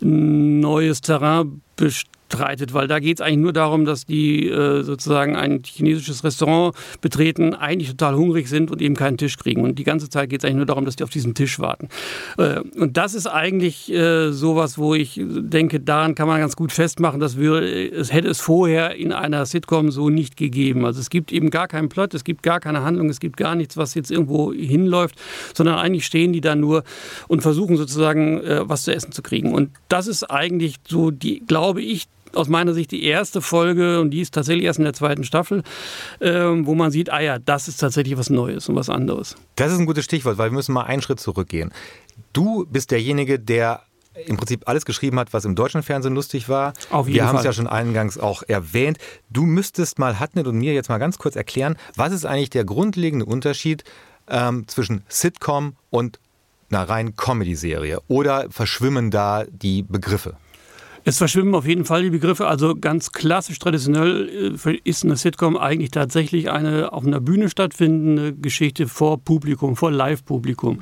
[0.00, 1.62] neues Terrain
[2.28, 6.74] bestreitet, weil da geht es eigentlich nur darum, dass die äh, sozusagen ein chinesisches Restaurant
[7.00, 9.62] betreten, eigentlich total hungrig sind und eben keinen Tisch kriegen.
[9.62, 11.88] Und die ganze Zeit geht es eigentlich nur darum, dass die auf diesen Tisch warten.
[12.38, 16.72] Äh, und das ist eigentlich äh, sowas, wo ich denke, daran kann man ganz gut
[16.72, 20.84] festmachen, dass wir, es hätte es vorher in einer Sitcom so nicht gegeben.
[20.84, 23.54] Also es gibt eben gar keinen Plot, es gibt gar keine Handlung, es gibt gar
[23.54, 25.16] nichts, was jetzt irgendwo hinläuft,
[25.54, 26.82] sondern eigentlich stehen die da nur
[27.28, 29.52] und versuchen sozusagen äh, was zu essen zu kriegen.
[29.52, 34.10] Und das ist eigentlich so die, glaube ich, aus meiner Sicht die erste Folge, und
[34.10, 35.62] die ist tatsächlich erst in der zweiten Staffel,
[36.20, 39.36] ähm, wo man sieht, ah ja, das ist tatsächlich was Neues und was anderes.
[39.56, 41.72] Das ist ein gutes Stichwort, weil wir müssen mal einen Schritt zurückgehen.
[42.32, 43.82] Du bist derjenige, der
[44.24, 46.72] im Prinzip alles geschrieben hat, was im deutschen Fernsehen lustig war.
[46.90, 48.98] Auf jeden wir haben es ja schon eingangs auch erwähnt.
[49.30, 52.64] Du müsstest mal Hatnet und mir jetzt mal ganz kurz erklären, was ist eigentlich der
[52.64, 53.84] grundlegende Unterschied
[54.28, 56.18] ähm, zwischen Sitcom und
[56.70, 58.00] einer reinen Comedy-Serie?
[58.08, 60.36] Oder verschwimmen da die Begriffe?
[61.08, 62.48] Es verschwimmen auf jeden Fall die Begriffe.
[62.48, 68.34] Also ganz klassisch, traditionell äh, ist eine Sitcom eigentlich tatsächlich eine auf einer Bühne stattfindende
[68.34, 70.80] Geschichte vor Publikum, vor Live-Publikum.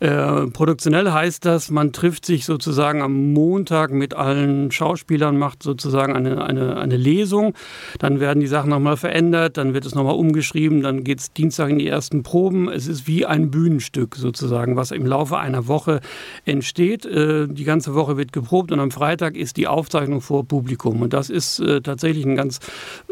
[0.00, 6.14] Äh, produktionell heißt das, man trifft sich sozusagen am Montag mit allen Schauspielern, macht sozusagen
[6.16, 7.54] eine, eine, eine Lesung.
[7.98, 11.68] Dann werden die Sachen nochmal verändert, dann wird es nochmal umgeschrieben, dann geht es Dienstag
[11.68, 12.70] in die ersten Proben.
[12.70, 16.00] Es ist wie ein Bühnenstück sozusagen, was im Laufe einer Woche
[16.46, 17.04] entsteht.
[17.04, 21.02] Äh, die ganze Woche wird geprobt und am Freitag ist die Aufzeichnung vor Publikum.
[21.02, 22.58] Und das ist äh, tatsächlich ein ganz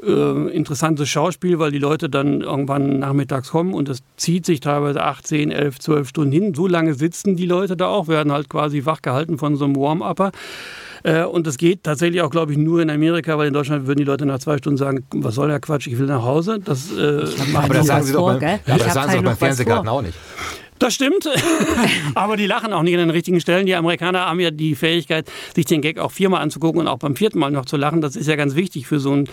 [0.01, 5.27] interessantes Schauspiel, weil die Leute dann irgendwann nachmittags kommen und das zieht sich teilweise acht,
[5.27, 6.55] 10, 11, 12 Stunden hin.
[6.55, 10.33] So lange sitzen die Leute da auch, werden halt quasi wachgehalten von so einem Warm-Upper.
[11.05, 13.99] Äh, Und das geht tatsächlich auch, glaube ich, nur in Amerika, weil in Deutschland würden
[13.99, 16.59] die Leute nach zwei Stunden sagen, was soll der Quatsch, ich will nach Hause.
[16.65, 19.37] Das, äh, machen Aber noch das sagen sie doch beim, ja, sagen halt doch beim
[19.37, 20.15] Fernsehgarten auch nicht.
[20.79, 21.29] Das stimmt,
[22.15, 23.67] aber die lachen auch nicht an den richtigen Stellen.
[23.67, 27.17] Die Amerikaner haben ja die Fähigkeit, sich den Gag auch viermal anzugucken und auch beim
[27.17, 28.01] vierten Mal noch zu lachen.
[28.01, 29.29] Das ist ja ganz wichtig für so ein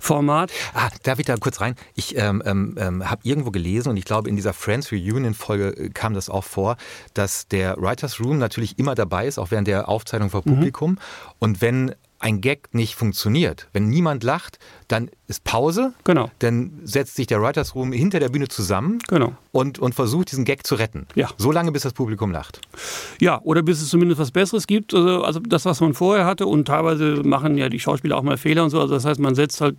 [0.00, 0.50] Format.
[0.74, 1.74] Ah, darf ich da kurz rein?
[1.94, 5.68] Ich ähm, ähm, ähm, habe irgendwo gelesen und ich glaube, in dieser Friends Reunion Folge
[5.76, 6.76] äh, kam das auch vor,
[7.14, 10.98] dass der Writers Room natürlich immer dabei ist, auch während der Aufzeichnung vor Publikum.
[11.38, 15.92] Und wenn ein Gag nicht funktioniert, wenn niemand lacht, dann ist Pause.
[16.04, 16.30] Genau.
[16.38, 19.32] Dann setzt sich der Writers Room hinter der Bühne zusammen Genau.
[19.52, 21.06] und, und versucht, diesen Gag zu retten.
[21.14, 21.28] Ja.
[21.36, 22.60] So lange, bis das Publikum lacht.
[23.20, 24.94] Ja, oder bis es zumindest was Besseres gibt.
[24.94, 26.46] Also, also das, was man vorher hatte.
[26.46, 28.80] Und teilweise machen ja die Schauspieler auch mal Fehler und so.
[28.80, 29.76] Also das heißt, man setzt halt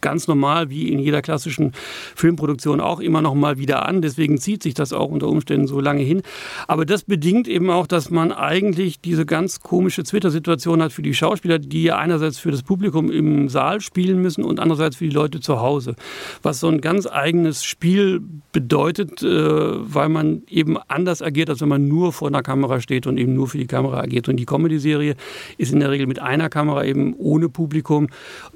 [0.00, 1.72] ganz normal wie in jeder klassischen
[2.14, 4.02] Filmproduktion auch immer noch mal wieder an.
[4.02, 6.22] Deswegen zieht sich das auch unter Umständen so lange hin.
[6.66, 11.14] Aber das bedingt eben auch, dass man eigentlich diese ganz komische Twitter-Situation hat für die
[11.14, 15.14] Schauspieler, die ja einerseits für das Publikum im Saal spielen müssen und andererseits für die
[15.14, 15.96] Leute zu Hause.
[16.42, 18.20] Was so ein ganz eigenes Spiel
[18.52, 23.06] bedeutet, äh, weil man eben anders agiert, als wenn man nur vor einer Kamera steht
[23.06, 24.28] und eben nur für die Kamera agiert.
[24.28, 25.16] Und die Comedy-Serie
[25.56, 28.08] ist in der Regel mit einer Kamera eben ohne Publikum,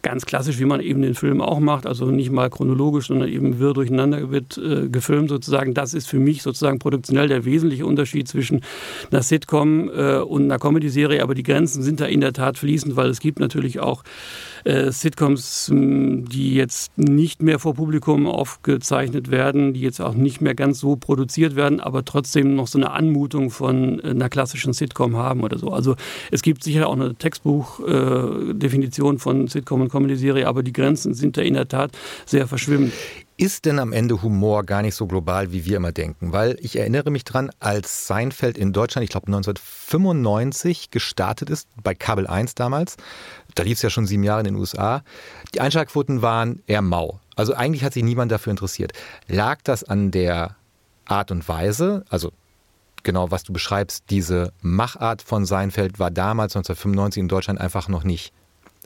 [0.02, 3.28] ganz klassisch, wie man eben den Film Film auch macht, also nicht mal chronologisch, sondern
[3.28, 5.72] eben wirr durcheinander wird äh, gefilmt sozusagen.
[5.72, 8.60] Das ist für mich sozusagen produktionell der wesentliche Unterschied zwischen
[9.10, 11.22] einer Sitcom äh, und einer Comedy-Serie.
[11.22, 14.02] Aber die Grenzen sind da in der Tat fließend, weil es gibt natürlich auch
[14.64, 20.54] äh, Sitcoms, die jetzt nicht mehr vor Publikum aufgezeichnet werden, die jetzt auch nicht mehr
[20.54, 25.16] ganz so produziert werden, aber trotzdem noch so eine Anmutung von äh, einer klassischen Sitcom
[25.16, 25.70] haben oder so.
[25.70, 25.96] Also
[26.30, 31.36] es gibt sicher auch eine Textbuchdefinition äh, von Sitcom und Comedy-Serie, aber die Grenzen sind
[31.36, 31.92] da in der Tat
[32.26, 32.92] sehr verschwimmend.
[33.42, 36.32] Ist denn am Ende Humor gar nicht so global, wie wir immer denken?
[36.32, 41.92] Weil ich erinnere mich dran, als Seinfeld in Deutschland, ich glaube 1995 gestartet ist, bei
[41.92, 42.98] Kabel 1 damals,
[43.56, 45.02] da lief es ja schon sieben Jahre in den USA,
[45.52, 47.18] die Einschlagquoten waren eher mau.
[47.34, 48.92] Also eigentlich hat sich niemand dafür interessiert.
[49.26, 50.54] Lag das an der
[51.04, 52.30] Art und Weise, also
[53.02, 58.04] genau was du beschreibst, diese Machart von Seinfeld war damals 1995 in Deutschland einfach noch
[58.04, 58.32] nicht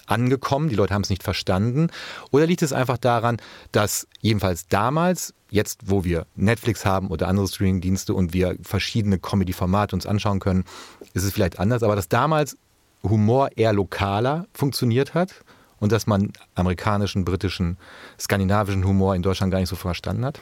[0.06, 1.88] angekommen, die Leute haben es nicht verstanden?
[2.30, 3.38] Oder liegt es einfach daran,
[3.72, 9.94] dass jedenfalls damals, jetzt wo wir Netflix haben oder andere Streaming-Dienste und wir verschiedene Comedy-Formate
[9.94, 10.64] uns anschauen können,
[11.14, 12.56] ist es vielleicht anders, aber dass damals
[13.02, 15.34] Humor eher lokaler funktioniert hat
[15.78, 17.76] und dass man amerikanischen, britischen,
[18.18, 20.40] skandinavischen Humor in Deutschland gar nicht so verstanden hat?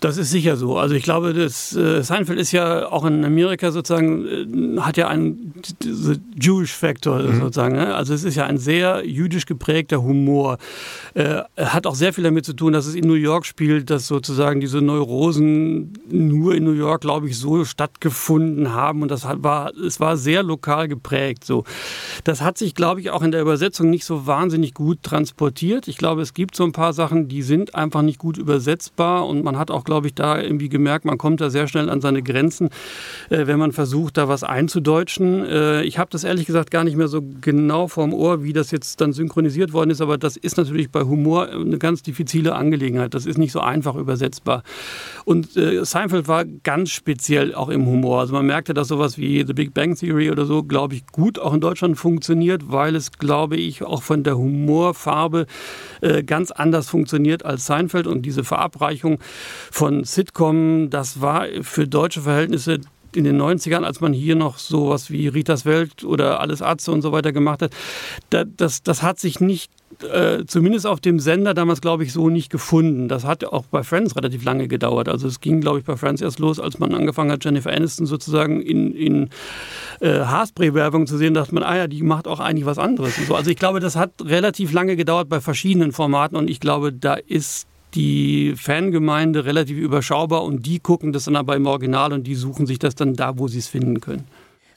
[0.00, 0.78] Das ist sicher so.
[0.78, 5.08] Also ich glaube, das äh, Seinfeld ist ja auch in Amerika sozusagen, äh, hat ja
[5.08, 5.52] einen
[6.40, 7.40] Jewish Factor mhm.
[7.40, 7.76] sozusagen.
[7.76, 7.94] Ne?
[7.94, 10.56] Also es ist ja ein sehr jüdisch geprägter Humor.
[11.12, 14.06] Äh, hat auch sehr viel damit zu tun, dass es in New York spielt, dass
[14.06, 19.02] sozusagen diese Neurosen nur in New York, glaube ich, so stattgefunden haben.
[19.02, 21.44] Und das war, es war sehr lokal geprägt.
[21.44, 21.64] So.
[22.24, 25.88] Das hat sich, glaube ich, auch in der Übersetzung nicht so wahnsinnig gut transportiert.
[25.88, 29.44] Ich glaube, es gibt so ein paar Sachen, die sind einfach nicht gut übersetzbar und
[29.44, 32.22] man hat auch glaube ich, da irgendwie gemerkt, man kommt da sehr schnell an seine
[32.22, 32.68] Grenzen,
[33.28, 35.44] äh, wenn man versucht, da was einzudeutschen.
[35.44, 38.70] Äh, ich habe das ehrlich gesagt gar nicht mehr so genau vorm Ohr, wie das
[38.70, 43.14] jetzt dann synchronisiert worden ist, aber das ist natürlich bei Humor eine ganz diffizile Angelegenheit.
[43.14, 44.62] Das ist nicht so einfach übersetzbar.
[45.24, 48.20] Und äh, Seinfeld war ganz speziell auch im Humor.
[48.20, 51.40] Also man merkte, dass sowas wie The Big Bang Theory oder so, glaube ich, gut
[51.40, 55.46] auch in Deutschland funktioniert, weil es, glaube ich, auch von der Humorfarbe
[56.00, 59.18] äh, ganz anders funktioniert als Seinfeld und diese Verabreichung
[59.80, 62.80] von Sitcom, das war für deutsche Verhältnisse
[63.14, 67.00] in den 90ern, als man hier noch sowas wie Ritas Welt oder Alles Atze und
[67.00, 67.72] so weiter gemacht hat,
[68.28, 69.72] das, das hat sich nicht,
[70.12, 73.08] äh, zumindest auf dem Sender damals, glaube ich, so nicht gefunden.
[73.08, 75.08] Das hat auch bei Friends relativ lange gedauert.
[75.08, 78.04] Also es ging, glaube ich, bei Friends erst los, als man angefangen hat, Jennifer Aniston
[78.04, 79.30] sozusagen in, in
[80.00, 83.16] äh, Haarspray-Werbung zu sehen, dachte man, ah ja, die macht auch eigentlich was anderes.
[83.26, 83.34] So.
[83.34, 87.14] Also ich glaube, das hat relativ lange gedauert bei verschiedenen Formaten und ich glaube, da
[87.14, 92.34] ist die Fangemeinde relativ überschaubar und die gucken das dann aber im Original und die
[92.34, 94.24] suchen sich das dann da, wo sie es finden können.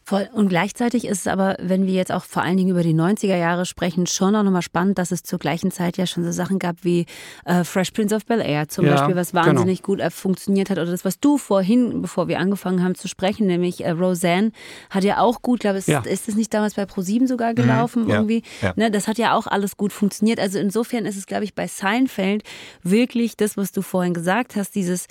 [0.06, 0.30] Voll.
[0.34, 3.38] Und gleichzeitig ist es aber, wenn wir jetzt auch vor allen Dingen über die 90er
[3.38, 6.60] Jahre sprechen, schon auch nochmal spannend, dass es zur gleichen Zeit ja schon so Sachen
[6.60, 7.06] gab wie
[7.46, 9.46] äh, Fresh Prince of Bel Air zum ja, Beispiel, was genau.
[9.46, 9.86] wahnsinnig genau.
[9.86, 10.78] gut äh, funktioniert hat.
[10.78, 14.52] Oder das, was du vorhin, bevor wir angefangen haben zu sprechen, nämlich äh, Roseanne,
[14.90, 16.02] hat ja auch gut, glaube ich, ja.
[16.02, 17.56] ist es nicht damals bei ProSieben sogar mhm.
[17.56, 18.10] gelaufen mhm.
[18.10, 18.16] ja.
[18.16, 18.44] irgendwie?
[18.76, 20.40] Ne, das hat ja auch alles gut funktioniert.
[20.40, 22.44] Also insofern ist es, glaube ich, bei Seinfeld
[22.82, 25.08] wirklich das, was du vorhin gesagt hast, dieses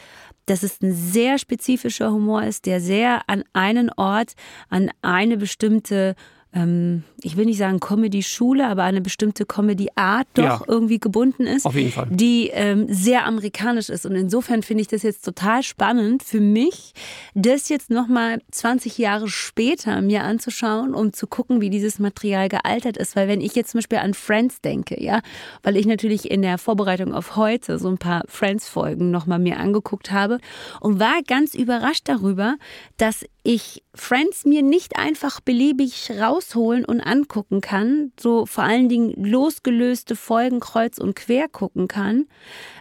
[0.53, 4.35] dass es ein sehr spezifischer Humor ist, der sehr an einen Ort,
[4.69, 6.15] an eine bestimmte
[6.55, 11.65] ähm, ich will nicht sagen Comedy-Schule, aber eine bestimmte Comedy-Art doch ja, irgendwie gebunden ist.
[11.65, 12.09] Auf jeden Fall.
[12.11, 14.05] Die ähm, sehr amerikanisch ist.
[14.05, 16.93] Und insofern finde ich das jetzt total spannend für mich,
[17.35, 22.99] das jetzt nochmal 20 Jahre später mir anzuschauen, um zu gucken, wie dieses Material gealtert
[22.99, 23.17] ist.
[23.17, 25.21] Weil wenn ich jetzt zum Beispiel an Friends denke, ja,
[25.63, 30.11] weil ich natürlich in der Vorbereitung auf heute so ein paar Friends-Folgen nochmal mir angeguckt
[30.11, 30.39] habe
[30.81, 32.57] und war ganz überrascht darüber,
[32.99, 39.13] dass ich Friends mir nicht einfach beliebig rausholen und angucken kann, so vor allen Dingen
[39.23, 42.27] losgelöste Folgen kreuz und quer gucken kann,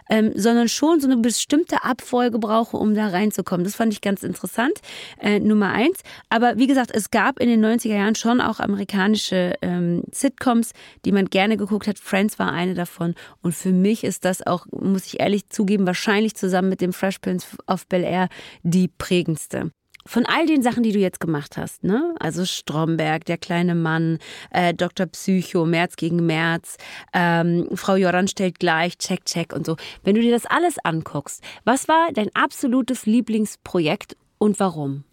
[0.08, 3.64] ähm, sondern schon so eine bestimmte Abfolge brauche, um da reinzukommen.
[3.64, 4.78] Das fand ich ganz interessant,
[5.20, 6.00] äh, Nummer eins.
[6.28, 10.72] Aber wie gesagt, es gab in den 90er Jahren schon auch amerikanische ähm, Sitcoms,
[11.04, 11.98] die man gerne geguckt hat.
[11.98, 13.14] Friends war eine davon.
[13.42, 17.18] Und für mich ist das auch, muss ich ehrlich zugeben, wahrscheinlich zusammen mit dem Fresh
[17.18, 18.28] Prince of Bel Air
[18.62, 19.72] die prägendste.
[20.04, 22.14] Von all den Sachen, die du jetzt gemacht hast, ne?
[22.18, 24.18] Also Stromberg, der kleine Mann,
[24.50, 25.06] äh, Dr.
[25.06, 26.76] Psycho, März gegen März,
[27.12, 29.76] ähm, Frau Joran stellt gleich, check, check und so.
[30.02, 35.04] Wenn du dir das alles anguckst, was war dein absolutes Lieblingsprojekt und warum?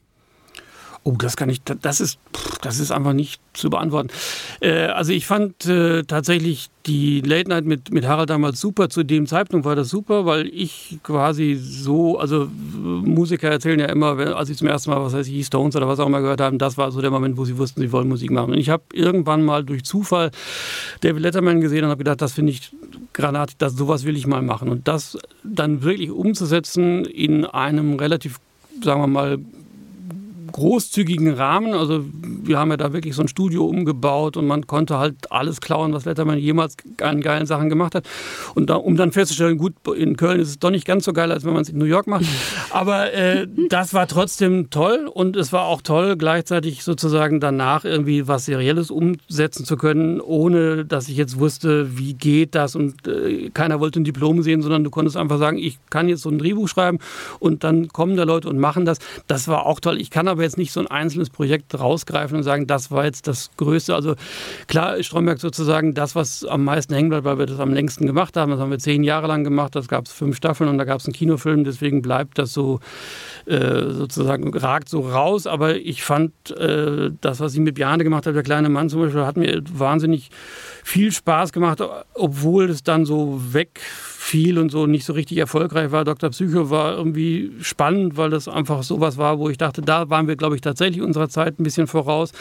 [1.04, 2.20] Oh, das kann ich, das ist,
[2.62, 4.10] das ist einfach nicht zu beantworten.
[4.60, 8.90] Äh, also ich fand äh, tatsächlich die Late Night mit, mit Harald damals super.
[8.90, 14.18] Zu dem Zeitpunkt war das super, weil ich quasi so, also Musiker erzählen ja immer,
[14.36, 16.58] als sie zum ersten Mal, was heißt ich, Stones oder was auch immer gehört haben,
[16.58, 18.52] das war so der Moment, wo sie wussten, sie wollen Musik machen.
[18.52, 20.32] Und ich habe irgendwann mal durch Zufall
[21.02, 22.72] David Letterman gesehen und habe gedacht, das finde ich
[23.14, 24.70] granat, das, sowas will ich mal machen.
[24.70, 28.40] Und das dann wirklich umzusetzen in einem relativ
[28.84, 29.40] sagen wir mal,
[30.60, 31.74] großzügigen Rahmen.
[31.74, 35.62] Also wir haben ja da wirklich so ein Studio umgebaut und man konnte halt alles
[35.62, 38.06] klauen, was Letterman jemals an geilen Sachen gemacht hat.
[38.56, 41.32] Und da, um dann festzustellen, gut, in Köln ist es doch nicht ganz so geil,
[41.32, 42.26] als wenn man es in New York macht.
[42.72, 48.28] Aber äh, das war trotzdem toll und es war auch toll, gleichzeitig sozusagen danach irgendwie
[48.28, 53.50] was Serielles umsetzen zu können, ohne dass ich jetzt wusste, wie geht das und äh,
[53.54, 56.38] keiner wollte ein Diplom sehen, sondern du konntest einfach sagen, ich kann jetzt so ein
[56.38, 57.00] Drehbuch schreiben
[57.40, 59.00] und dann kommen da Leute und machen das.
[59.28, 60.02] Das war auch toll.
[60.02, 63.28] Ich kann aber jetzt nicht so ein einzelnes Projekt rausgreifen und sagen, das war jetzt
[63.28, 63.96] das Größte.
[63.96, 64.16] Also
[64.68, 68.06] klar ist Stromberg sozusagen das, was am meisten hängen bleibt, weil wir das am längsten
[68.06, 68.52] gemacht haben.
[68.52, 69.76] Das haben wir zehn Jahre lang gemacht.
[69.76, 71.64] Das gab es fünf Staffeln und da gab es einen Kinofilm.
[71.64, 72.80] Deswegen bleibt das so
[73.46, 75.48] äh, sozusagen, ragt so raus.
[75.48, 79.02] Aber ich fand äh, das, was sie mit Bjane gemacht hat, der kleine Mann zum
[79.02, 80.30] Beispiel, hat mir wahnsinnig
[80.84, 81.82] viel Spaß gemacht,
[82.14, 83.80] obwohl es dann so weg
[84.20, 86.04] viel und so nicht so richtig erfolgreich war.
[86.04, 86.30] Dr.
[86.30, 90.36] Psycho war irgendwie spannend, weil das einfach sowas war, wo ich dachte, da waren wir,
[90.36, 92.34] glaube ich, tatsächlich unserer Zeit ein bisschen voraus.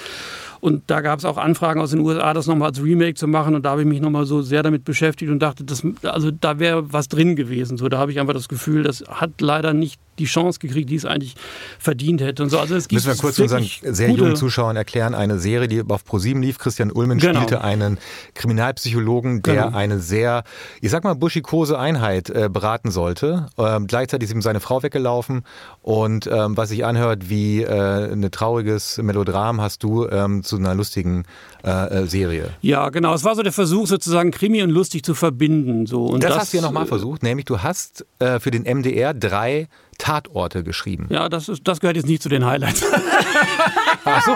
[0.61, 3.55] Und da gab es auch Anfragen aus den USA, das nochmal als Remake zu machen.
[3.55, 6.59] Und da habe ich mich nochmal so sehr damit beschäftigt und dachte, das, also da
[6.59, 7.79] wäre was drin gewesen.
[7.79, 10.97] So, da habe ich einfach das Gefühl, das hat leider nicht die Chance gekriegt, die
[10.97, 11.35] es eigentlich
[11.79, 12.43] verdient hätte.
[12.43, 12.59] Und so.
[12.59, 16.43] also es Müssen wir kurz unseren sehr jungen Zuschauern erklären, eine Serie, die auf ProSieben
[16.43, 16.59] lief.
[16.59, 17.41] Christian Ullmann genau.
[17.41, 17.99] spielte einen
[18.35, 19.77] Kriminalpsychologen, der genau.
[19.77, 20.45] eine sehr,
[20.81, 23.47] ich sag mal, buschikose Einheit äh, beraten sollte.
[23.57, 25.43] Ähm, gleichzeitig ist ihm seine Frau weggelaufen
[25.83, 30.75] und ähm, was sich anhört wie äh, ein trauriges Melodram, hast du ähm, zu einer
[30.75, 31.25] lustigen
[31.65, 32.51] äh, äh, Serie.
[32.63, 33.15] Ja, genau.
[33.15, 35.87] Es war so der Versuch, sozusagen Krimi und lustig zu verbinden.
[35.87, 36.05] So.
[36.07, 39.15] Und das, das hast du ja nochmal versucht, nämlich du hast äh, für den MDR
[39.15, 39.69] drei
[39.99, 41.09] Tatorte geschrieben.
[41.11, 42.85] Ja, das, ist, das gehört jetzt nicht zu den Highlights.
[44.05, 44.33] Ach so.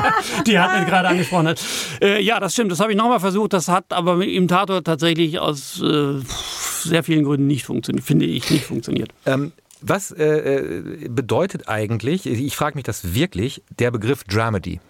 [0.47, 1.49] Die hat mir gerade angesprochen.
[1.49, 1.65] Hat.
[2.03, 2.73] Äh, ja, das stimmt.
[2.73, 3.53] Das habe ich nochmal versucht.
[3.53, 6.21] Das hat aber im Tatort tatsächlich aus äh,
[6.83, 9.11] sehr vielen Gründen nicht funktioniert, finde ich, nicht funktioniert.
[9.25, 14.81] Ähm, was äh, äh bedeutet eigentlich, ich frage mich das wirklich, der Begriff Dramedy?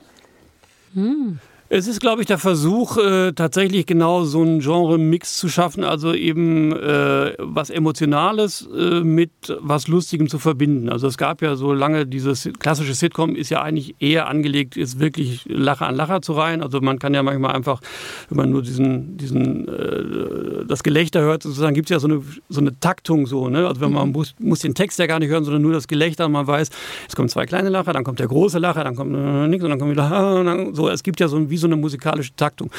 [0.94, 1.38] Hm.
[1.74, 6.12] Es ist, glaube ich, der Versuch, äh, tatsächlich genau so einen Genre-Mix zu schaffen, also
[6.12, 10.90] eben äh, was Emotionales äh, mit was Lustigem zu verbinden.
[10.90, 15.00] Also es gab ja so lange dieses klassische Sitcom ist ja eigentlich eher angelegt, ist
[15.00, 16.60] wirklich Lacher an Lacher zu reihen.
[16.60, 17.80] Also man kann ja manchmal einfach,
[18.28, 22.22] wenn man nur diesen, diesen äh, das Gelächter hört, sozusagen gibt es ja so eine,
[22.50, 23.48] so eine Taktung so.
[23.48, 23.66] Ne?
[23.66, 24.12] Also wenn man mhm.
[24.12, 26.68] muss, muss den Text ja gar nicht hören, sondern nur das Gelächter und man weiß,
[27.08, 29.70] es kommen zwei kleine Lacher, dann kommt der große Lacher, dann kommt äh, nichts und
[29.70, 30.90] dann kommt wieder so.
[30.90, 32.70] Es gibt ja so ein, wie so eine musikalische Taktung.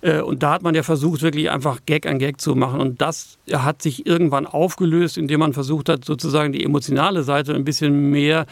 [0.00, 2.80] Äh, und da hat man ja versucht, wirklich einfach Gag an Gag zu machen.
[2.80, 7.64] Und das hat sich irgendwann aufgelöst, indem man versucht hat, sozusagen die emotionale Seite ein
[7.64, 8.46] bisschen mehr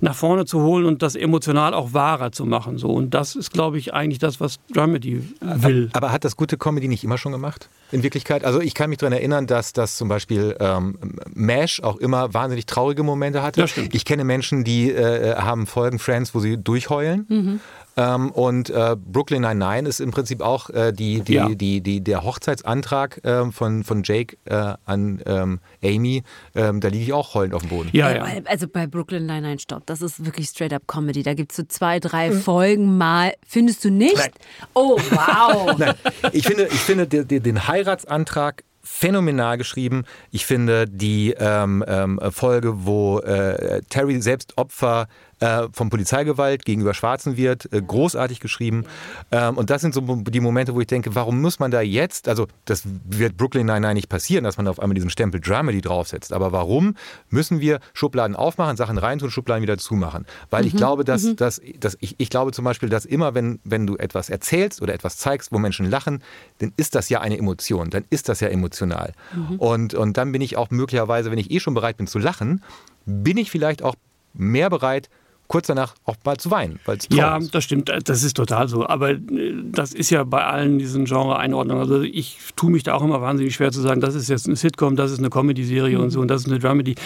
[0.00, 2.78] nach vorne zu holen und das emotional auch wahrer zu machen.
[2.78, 2.90] So.
[2.90, 5.90] Und das ist, glaube ich, eigentlich das, was Dramedy will.
[5.92, 7.68] Aber, aber hat das gute Comedy nicht immer schon gemacht?
[7.92, 8.44] In Wirklichkeit?
[8.44, 10.98] Also ich kann mich daran erinnern, dass das zum Beispiel ähm,
[11.34, 13.64] MASH auch immer wahnsinnig traurige Momente hatte.
[13.92, 17.26] Ich kenne Menschen, die äh, haben Folgen Friends, wo sie durchheulen.
[17.28, 17.60] Mhm.
[17.96, 21.48] Ähm, und äh, Brooklyn Nine-Nine ist im Prinzip auch äh, die, die, ja.
[21.48, 26.22] die, die, der Hochzeitsantrag äh, von, von Jake äh, an ähm, Amy.
[26.54, 27.88] Ähm, da liege ich auch heulend auf dem Boden.
[27.92, 28.26] Ja, ja.
[28.44, 29.86] Also bei Brooklyn Nine-Nine, stopp.
[29.86, 31.22] Das ist wirklich straight-up Comedy.
[31.22, 32.40] Da gibt es so zwei, drei mhm.
[32.40, 33.32] Folgen mal.
[33.46, 34.16] Findest du nicht?
[34.16, 34.30] Nein.
[34.74, 35.74] Oh, wow.
[35.78, 35.94] Nein.
[36.32, 40.04] Ich finde, ich finde den, den Heiratsantrag phänomenal geschrieben.
[40.30, 45.08] Ich finde die ähm, ähm, Folge, wo äh, Terry selbst Opfer
[45.40, 48.84] äh, von Polizeigewalt gegenüber Schwarzen wird, äh, großartig geschrieben.
[49.30, 52.28] Ähm, und das sind so die Momente, wo ich denke, warum muss man da jetzt,
[52.28, 56.32] also das wird Brooklyn Nine-Nine nicht passieren, dass man auf einmal diesen Stempel Dramedy draufsetzt,
[56.32, 56.94] aber warum
[57.28, 60.24] müssen wir Schubladen aufmachen, Sachen reintun, Schubladen wieder zumachen?
[60.50, 60.68] Weil mhm.
[60.68, 61.36] ich glaube, dass, mhm.
[61.36, 64.94] dass, dass ich, ich glaube zum Beispiel, dass immer, wenn, wenn du etwas erzählst oder
[64.94, 66.22] etwas zeigst, wo Menschen lachen,
[66.58, 69.12] dann ist das ja eine Emotion, dann ist das ja emotional.
[69.34, 69.56] Mhm.
[69.56, 72.62] Und, und dann bin ich auch möglicherweise, wenn ich eh schon bereit bin zu lachen,
[73.04, 73.96] bin ich vielleicht auch
[74.34, 75.08] mehr bereit,
[75.48, 76.80] kurz danach auch mal zu weinen.
[77.10, 77.54] Ja, ist.
[77.54, 78.86] das stimmt, das ist total so.
[78.86, 79.20] Aber äh,
[79.64, 81.82] das ist ja bei allen diesen Genre-Einordnungen.
[81.82, 84.56] Also ich tue mich da auch immer wahnsinnig schwer zu sagen, das ist jetzt eine
[84.56, 86.04] Sitcom, das ist eine Comedy-Serie mhm.
[86.04, 86.96] und so und das ist eine Dramedy.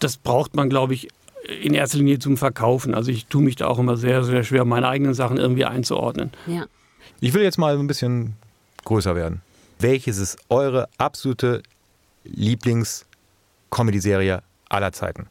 [0.00, 1.08] Das braucht man, glaube ich,
[1.62, 2.94] in erster Linie zum Verkaufen.
[2.94, 6.30] Also ich tue mich da auch immer sehr, sehr schwer, meine eigenen Sachen irgendwie einzuordnen.
[6.46, 6.66] Ja.
[7.20, 8.34] Ich will jetzt mal ein bisschen
[8.84, 9.42] größer werden.
[9.80, 11.62] Welches ist eure absolute
[12.24, 15.28] Lieblings-Comedy-Serie aller Zeiten?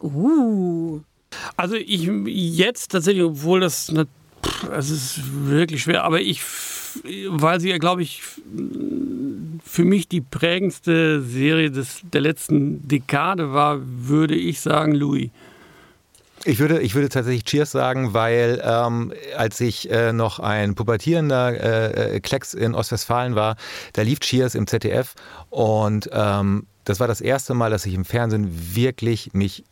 [0.00, 1.00] Uh.
[1.56, 4.06] Also ich jetzt tatsächlich, obwohl das, eine,
[4.72, 6.42] es ist wirklich schwer, aber ich,
[7.28, 8.22] weil sie ja, glaube ich,
[9.64, 15.30] für mich die prägendste Serie des, der letzten Dekade war, würde ich sagen Louis.
[16.44, 22.14] Ich würde, ich würde tatsächlich Cheers sagen, weil ähm, als ich äh, noch ein pubertierender
[22.14, 23.56] äh, Klecks in Ostwestfalen war,
[23.92, 25.14] da lief Cheers im ZDF
[25.50, 29.64] und ähm, das war das erste Mal, dass ich im Fernsehen wirklich mich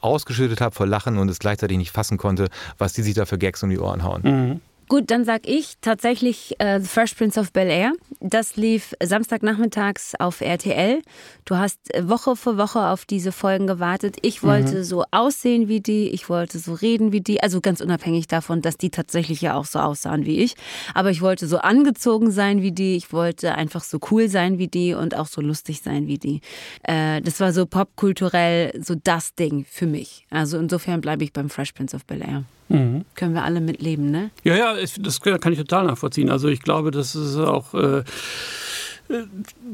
[0.00, 2.48] ausgeschüttet habe vor Lachen und es gleichzeitig nicht fassen konnte,
[2.78, 4.22] was die sich da für Gags um die Ohren hauen.
[4.22, 4.60] Mhm.
[4.90, 7.92] Gut, dann sag ich tatsächlich äh, The Fresh Prince of Bel Air.
[8.18, 11.00] Das lief Samstagnachmittags auf RTL.
[11.44, 14.16] Du hast Woche für Woche auf diese Folgen gewartet.
[14.22, 14.82] Ich wollte mhm.
[14.82, 17.40] so aussehen wie die, ich wollte so reden wie die.
[17.40, 20.56] Also ganz unabhängig davon, dass die tatsächlich ja auch so aussahen wie ich.
[20.92, 22.96] Aber ich wollte so angezogen sein wie die.
[22.96, 26.40] Ich wollte einfach so cool sein wie die und auch so lustig sein wie die.
[26.82, 30.26] Äh, das war so popkulturell so das Ding für mich.
[30.30, 32.42] Also insofern bleibe ich beim Fresh Prince of Bel Air.
[32.70, 33.04] Mhm.
[33.16, 34.30] Können wir alle mitleben, ne?
[34.44, 36.30] Ja, ja, das kann ich total nachvollziehen.
[36.30, 38.04] Also ich glaube, das ist auch äh,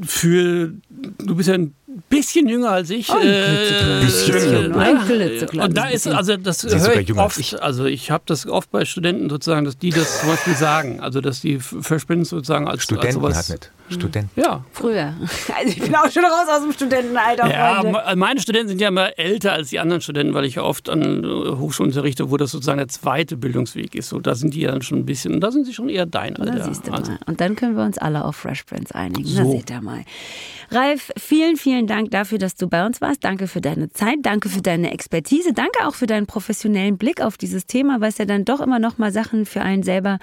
[0.01, 1.73] für, du bist ja ein
[2.09, 3.09] bisschen jünger als ich.
[3.09, 4.73] Ein äh, bisschen.
[4.73, 7.61] Äh, und da ist, also das höre ich oft, ich.
[7.61, 11.21] also ich habe das oft bei Studenten sozusagen, dass die das zum Beispiel sagen, also
[11.21, 13.71] dass die Verspenden sozusagen als Studenten als sowas, hat nicht.
[13.89, 14.39] Studenten.
[14.39, 14.63] Ja.
[14.71, 15.13] Früher.
[15.57, 17.49] Also ich bin auch schon raus aus dem Studentenalter.
[17.49, 18.15] Ja, Freunde.
[18.15, 21.27] meine Studenten sind ja immer älter als die anderen Studenten, weil ich oft an äh,
[21.27, 24.09] Hochschulen unterrichte, wo das sozusagen der zweite Bildungsweg ist.
[24.09, 26.05] So, da sind die ja dann schon ein bisschen, und da sind sie schon eher
[26.05, 26.57] dein Alter.
[26.57, 27.11] Da siehst du also.
[27.11, 27.19] mal.
[27.25, 29.26] Und dann können wir uns alle auf Fresh Prince einigen.
[29.27, 29.43] So.
[29.43, 30.03] Da seht ihr mal.
[30.69, 33.23] Ralf, vielen, vielen Dank dafür, dass du bei uns warst.
[33.23, 37.37] Danke für deine Zeit, danke für deine Expertise, danke auch für deinen professionellen Blick auf
[37.37, 40.19] dieses Thema, weil es ja dann doch immer noch mal Sachen für einen selber,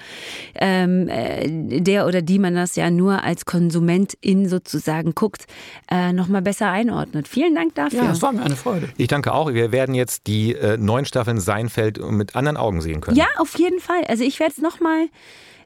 [0.53, 5.47] ähm, äh, der oder die man das ja nur als Konsumentin sozusagen guckt,
[5.89, 7.27] äh, noch mal besser einordnet.
[7.27, 8.03] Vielen Dank dafür.
[8.03, 8.89] Ja, das war mir eine Freude.
[8.97, 9.51] Ich danke auch.
[9.51, 13.17] Wir werden jetzt die äh, neuen Staffeln Seinfeld mit anderen Augen sehen können.
[13.17, 14.03] Ja, auf jeden Fall.
[14.07, 15.07] Also ich werde es noch mal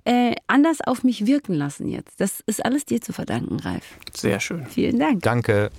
[0.10, 2.20] äh, anders auf mich wirken lassen jetzt.
[2.20, 3.84] Das ist alles dir zu verdanken, Ralf.
[4.12, 4.66] Sehr schön.
[4.66, 5.22] Vielen Dank.
[5.22, 5.70] Danke.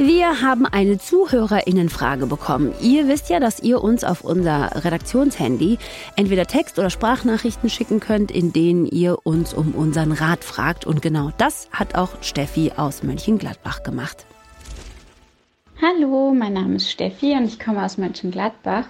[0.00, 2.72] Wir haben eine Zuhörerinnenfrage bekommen.
[2.80, 5.76] Ihr wisst ja, dass ihr uns auf unser Redaktionshandy
[6.14, 10.86] entweder Text- oder Sprachnachrichten schicken könnt, in denen ihr uns um unseren Rat fragt.
[10.86, 14.27] Und genau das hat auch Steffi aus Mönchengladbach gemacht.
[15.80, 18.86] Hallo, mein Name ist Steffi und ich komme aus Mönchengladbach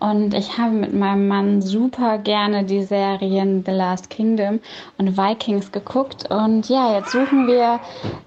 [0.00, 4.58] und ich habe mit meinem Mann super gerne die Serien The Last Kingdom
[4.98, 7.78] und Vikings geguckt und ja, jetzt suchen wir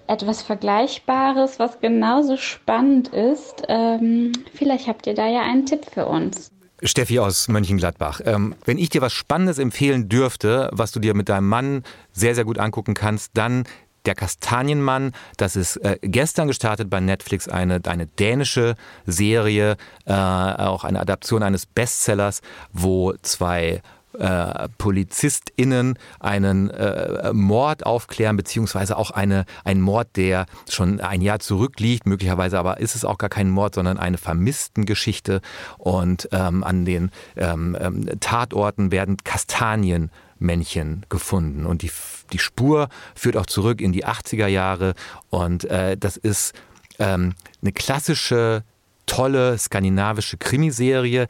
[0.07, 3.63] etwas Vergleichbares, was genauso spannend ist.
[3.68, 6.51] Ähm, vielleicht habt ihr da ja einen Tipp für uns.
[6.84, 8.22] Steffi aus Mönchengladbach.
[8.24, 12.34] Ähm, wenn ich dir was Spannendes empfehlen dürfte, was du dir mit deinem Mann sehr,
[12.34, 13.66] sehr gut angucken kannst, dann
[14.06, 18.76] der Kastanienmann, das ist äh, gestern gestartet bei Netflix, eine, eine dänische
[19.06, 22.41] Serie, äh, auch eine Adaption eines Bestsellers,
[22.72, 23.82] wo zwei
[24.20, 31.39] äh, PolizistInnen einen äh, Mord aufklären, beziehungsweise auch eine, einen Mord, der schon ein Jahr
[31.39, 32.06] zurückliegt.
[32.06, 35.41] Möglicherweise aber ist es auch gar kein Mord, sondern eine Vermisstengeschichte.
[35.78, 41.66] Und ähm, an den ähm, ähm Tatorten werden Kastanien Männchen gefunden.
[41.66, 41.92] Und die,
[42.32, 44.94] die Spur führt auch zurück in die 80er Jahre.
[45.30, 46.54] Und äh, das ist
[47.00, 48.64] ähm, eine klassische,
[49.06, 51.28] tolle skandinavische Krimiserie,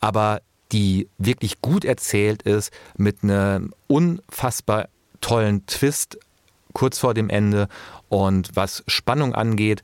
[0.00, 0.40] aber
[0.72, 4.88] die wirklich gut erzählt ist, mit einem unfassbar
[5.20, 6.18] tollen Twist
[6.72, 7.68] kurz vor dem Ende.
[8.08, 9.82] Und was Spannung angeht,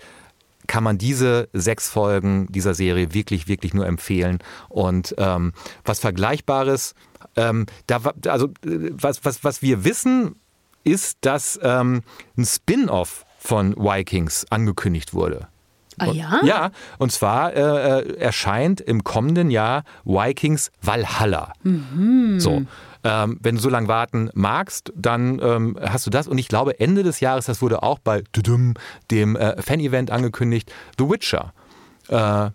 [0.67, 4.39] kann man diese sechs Folgen dieser Serie wirklich, wirklich nur empfehlen.
[4.69, 5.53] Und ähm,
[5.85, 6.95] was Vergleichbares,
[7.37, 10.37] ähm, da, also was, was, was wir wissen,
[10.85, 12.03] ist, dass ähm,
[12.37, 15.49] ein Spin-off von Vikings angekündigt wurde.
[15.99, 16.41] Ah ja?
[16.43, 21.53] Ja, und zwar äh, äh, erscheint im kommenden Jahr Vikings Valhalla.
[21.63, 22.41] Mhm.
[22.41, 22.65] So.
[23.05, 26.27] Ähm, wenn du so lange warten magst, dann ähm, hast du das.
[26.27, 28.23] Und ich glaube, Ende des Jahres, das wurde auch bei
[29.11, 31.53] dem äh, Fan-Event angekündigt, The Witcher.
[32.09, 32.51] Äh,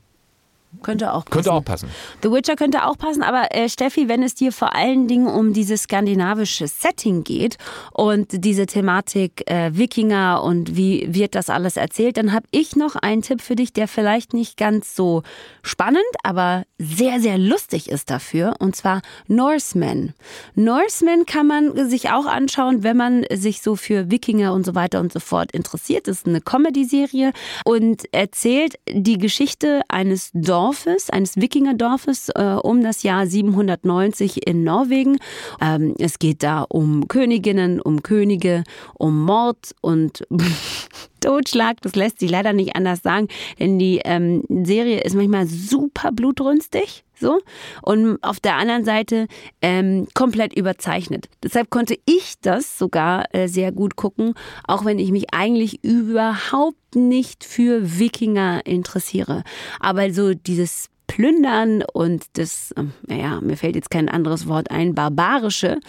[0.83, 1.31] Könnte auch passen.
[1.31, 1.89] Könnte auch passen.
[2.21, 5.51] The Witcher könnte auch passen, aber äh, Steffi, wenn es dir vor allen Dingen um
[5.51, 7.57] dieses skandinavische Setting geht
[7.91, 12.95] und diese Thematik äh, Wikinger und wie wird das alles erzählt, dann habe ich noch
[12.95, 15.23] einen Tipp für dich, der vielleicht nicht ganz so
[15.63, 20.13] spannend, aber sehr, sehr lustig ist dafür, und zwar Norsemen.
[20.53, 24.99] Norsemen kann man sich auch anschauen, wenn man sich so für Wikinger und so weiter
[24.99, 26.07] und so fort interessiert.
[26.07, 27.33] Das ist eine Comedy-Serie
[27.65, 34.65] und erzählt die Geschichte eines Dorfes, Dorfes, eines Wikingerdorfes äh, um das Jahr 790 in
[34.65, 35.17] Norwegen.
[35.61, 40.27] Ähm, es geht da um Königinnen, um Könige, um Mord und
[41.21, 41.81] Totschlag.
[41.81, 47.05] Das lässt sich leider nicht anders sagen, denn die ähm, Serie ist manchmal super blutrünstig.
[47.19, 47.39] So.
[47.81, 49.27] Und auf der anderen Seite
[49.61, 51.29] ähm, komplett überzeichnet.
[51.43, 54.33] Deshalb konnte ich das sogar äh, sehr gut gucken,
[54.67, 59.43] auch wenn ich mich eigentlich überhaupt nicht für Wikinger interessiere.
[59.79, 64.93] Aber so dieses Plündern und das, ähm, naja, mir fällt jetzt kein anderes Wort ein,
[64.93, 65.79] barbarische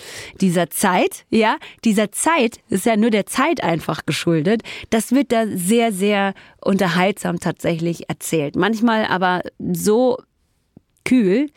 [0.41, 5.47] dieser Zeit, ja, dieser Zeit, ist ja nur der Zeit einfach geschuldet, das wird da
[5.47, 6.33] sehr, sehr
[6.65, 8.57] unterhaltsam tatsächlich erzählt.
[8.57, 10.17] Manchmal aber so
[11.11, 11.51] kühl,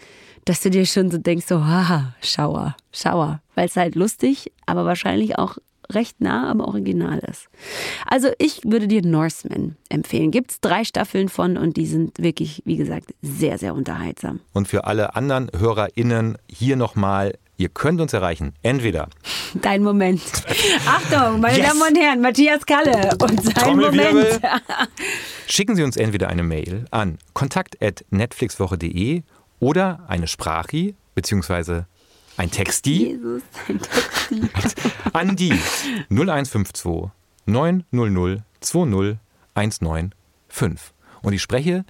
[0.46, 4.84] dass du dir schon so denkst, so, haha, Schauer, Schauer, weil es halt lustig, aber
[4.86, 5.58] wahrscheinlich auch
[5.92, 7.50] recht nah am Original ist.
[8.08, 10.32] Also ich würde dir Norseman empfehlen.
[10.32, 14.40] Gibt es drei Staffeln von und die sind wirklich, wie gesagt, sehr, sehr unterhaltsam.
[14.54, 18.54] Und für alle anderen HörerInnen hier nochmal Ihr könnt uns erreichen.
[18.64, 19.10] Entweder.
[19.54, 20.22] Dein Moment.
[20.88, 21.68] Achtung, meine yes.
[21.68, 24.42] Damen und Herren, Matthias Kalle und sein Moment.
[25.46, 29.22] Schicken Sie uns entweder eine Mail an kontakt.netflixwoche.de
[29.64, 31.84] oder eine Sprachi bzw.
[32.36, 33.12] Ein Texti.
[33.12, 34.92] Jesus, ein Texti.
[35.14, 35.54] An die
[36.10, 37.12] 0152
[37.46, 39.18] 900 20
[39.54, 40.94] 195.
[41.22, 41.86] Und ich spreche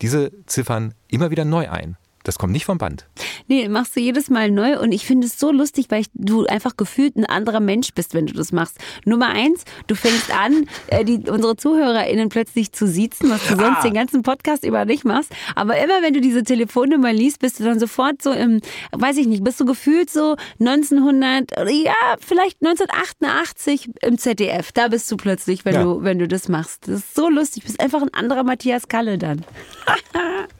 [0.00, 1.96] diese Ziffern immer wieder neu ein.
[2.24, 3.06] Das kommt nicht vom Band.
[3.48, 6.46] Nee, machst du jedes Mal neu und ich finde es so lustig, weil ich, du
[6.46, 8.78] einfach gefühlt ein anderer Mensch bist, wenn du das machst.
[9.04, 13.78] Nummer eins, du fängst an, äh, die, unsere ZuhörerInnen plötzlich zu siezen, was du sonst
[13.78, 13.82] ah.
[13.82, 15.32] den ganzen Podcast über nicht machst.
[15.54, 18.60] Aber immer wenn du diese Telefonnummer liest, bist du dann sofort so im,
[18.92, 24.72] weiß ich nicht, bist du gefühlt so 1900, ja, vielleicht 1988 im ZDF.
[24.72, 25.82] Da bist du plötzlich, wenn, ja.
[25.82, 26.88] du, wenn du das machst.
[26.88, 27.62] Das ist so lustig.
[27.64, 29.44] Du bist einfach ein anderer Matthias Kalle dann.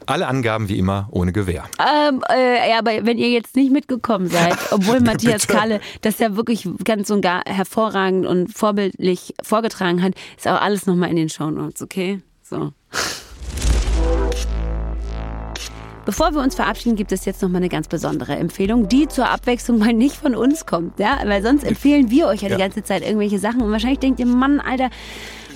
[0.05, 1.69] Alle Angaben wie immer ohne Gewehr.
[1.79, 6.35] Ähm, äh, ja, aber wenn ihr jetzt nicht mitgekommen seid, obwohl Matthias Kalle das ja
[6.35, 11.29] wirklich ganz und gar hervorragend und vorbildlich vorgetragen hat, ist auch alles nochmal in den
[11.29, 12.21] Shownotes, okay?
[12.41, 12.71] So.
[16.05, 19.29] Bevor wir uns verabschieden, gibt es jetzt noch mal eine ganz besondere Empfehlung, die zur
[19.29, 22.55] Abwechslung mal nicht von uns kommt, ja, weil sonst empfehlen wir euch ja, ja.
[22.55, 24.89] die ganze Zeit irgendwelche Sachen und wahrscheinlich denkt ihr, Mann, Alter,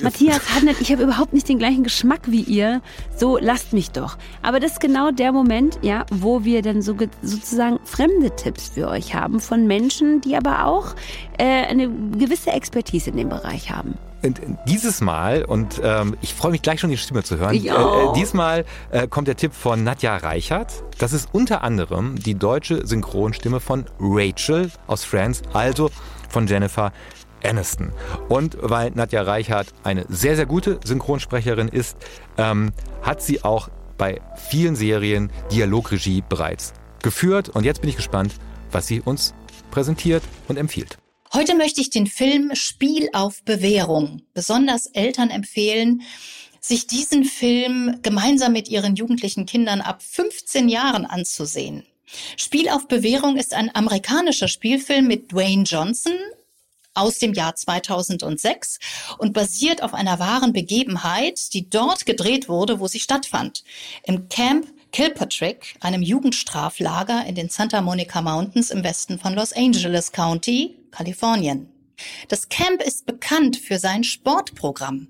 [0.02, 2.82] Matthias hat nicht, ich habe überhaupt nicht den gleichen Geschmack wie ihr.
[3.16, 4.18] So lasst mich doch.
[4.42, 8.88] Aber das ist genau der Moment, ja, wo wir dann so, sozusagen fremde Tipps für
[8.88, 10.96] euch haben von Menschen, die aber auch
[11.38, 13.96] äh, eine gewisse Expertise in dem Bereich haben.
[14.24, 17.68] Und dieses Mal, und ähm, ich freue mich gleich schon, die Stimme zu hören, äh,
[17.68, 20.84] äh, diesmal äh, kommt der Tipp von Nadja Reichert.
[20.98, 25.92] Das ist unter anderem die deutsche Synchronstimme von Rachel aus Friends, also
[26.30, 26.92] von Jennifer
[27.48, 27.92] Aniston.
[28.30, 31.98] Und weil Nadja Reichert eine sehr, sehr gute Synchronsprecherin ist,
[32.38, 37.50] ähm, hat sie auch bei vielen Serien Dialogregie bereits geführt.
[37.50, 38.34] Und jetzt bin ich gespannt,
[38.72, 39.34] was sie uns
[39.72, 40.98] präsentiert und empfiehlt.
[41.34, 46.02] Heute möchte ich den Film Spiel auf Bewährung besonders Eltern empfehlen,
[46.60, 51.86] sich diesen Film gemeinsam mit ihren jugendlichen Kindern ab 15 Jahren anzusehen.
[52.38, 56.14] Spiel auf Bewährung ist ein amerikanischer Spielfilm mit Dwayne Johnson
[56.98, 58.80] aus dem Jahr 2006
[59.18, 63.64] und basiert auf einer wahren Begebenheit, die dort gedreht wurde, wo sie stattfand.
[64.04, 70.12] Im Camp Kilpatrick, einem Jugendstraflager in den Santa Monica Mountains im Westen von Los Angeles
[70.12, 71.70] County, Kalifornien.
[72.30, 75.08] Das Camp ist bekannt für sein Sportprogramm.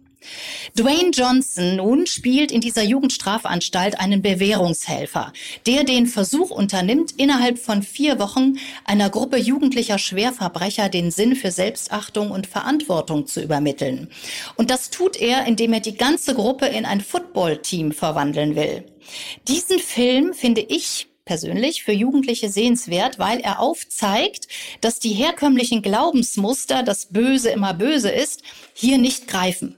[0.77, 5.33] Dwayne Johnson nun spielt in dieser Jugendstrafanstalt einen Bewährungshelfer,
[5.65, 11.51] der den Versuch unternimmt, innerhalb von vier Wochen einer Gruppe jugendlicher Schwerverbrecher den Sinn für
[11.51, 14.09] Selbstachtung und Verantwortung zu übermitteln.
[14.55, 18.85] Und das tut er, indem er die ganze Gruppe in ein Footballteam verwandeln will.
[19.47, 24.47] Diesen Film finde ich persönlich für Jugendliche sehenswert, weil er aufzeigt,
[24.81, 28.41] dass die herkömmlichen Glaubensmuster, dass Böse immer böse ist,
[28.73, 29.75] hier nicht greifen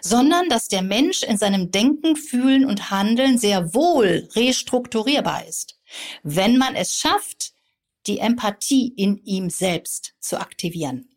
[0.00, 5.78] sondern dass der Mensch in seinem Denken, Fühlen und Handeln sehr wohl restrukturierbar ist,
[6.22, 7.52] wenn man es schafft,
[8.06, 11.08] die Empathie in ihm selbst zu aktivieren.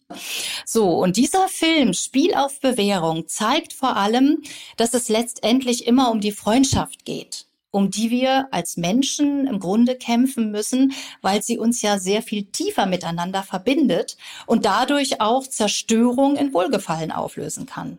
[0.66, 4.44] So, und dieser Film Spiel auf Bewährung zeigt vor allem,
[4.78, 9.98] dass es letztendlich immer um die Freundschaft geht um die wir als Menschen im Grunde
[9.98, 14.16] kämpfen müssen, weil sie uns ja sehr viel tiefer miteinander verbindet
[14.46, 17.98] und dadurch auch Zerstörung in Wohlgefallen auflösen kann.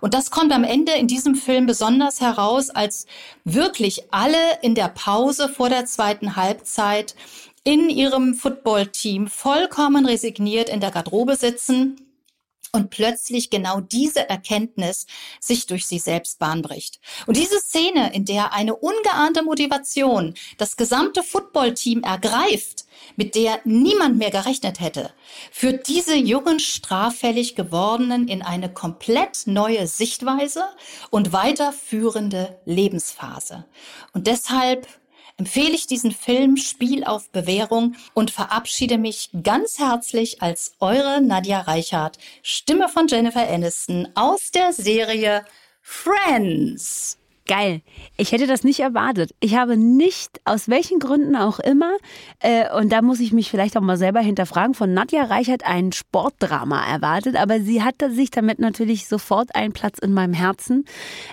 [0.00, 3.06] Und das kommt am Ende in diesem Film besonders heraus, als
[3.42, 7.16] wirklich alle in der Pause vor der zweiten Halbzeit
[7.64, 12.05] in ihrem Footballteam vollkommen resigniert in der Garderobe sitzen
[12.76, 15.06] und plötzlich genau diese Erkenntnis
[15.40, 17.00] sich durch sie selbst bahnbricht.
[17.26, 22.84] Und diese Szene, in der eine ungeahnte Motivation das gesamte Footballteam ergreift,
[23.16, 25.10] mit der niemand mehr gerechnet hätte,
[25.50, 30.64] führt diese jungen straffällig gewordenen in eine komplett neue Sichtweise
[31.10, 33.64] und weiterführende Lebensphase.
[34.12, 34.86] Und deshalb
[35.36, 41.60] empfehle ich diesen Film Spiel auf Bewährung und verabschiede mich ganz herzlich als eure Nadja
[41.60, 45.44] Reichert, Stimme von Jennifer Aniston aus der Serie
[45.82, 47.18] Friends.
[47.46, 47.82] Geil.
[48.16, 49.32] Ich hätte das nicht erwartet.
[49.38, 51.96] Ich habe nicht, aus welchen Gründen auch immer,
[52.40, 55.92] äh, und da muss ich mich vielleicht auch mal selber hinterfragen, von Nadja Reichert ein
[55.92, 60.86] Sportdrama erwartet, aber sie hatte sich damit natürlich sofort einen Platz in meinem Herzen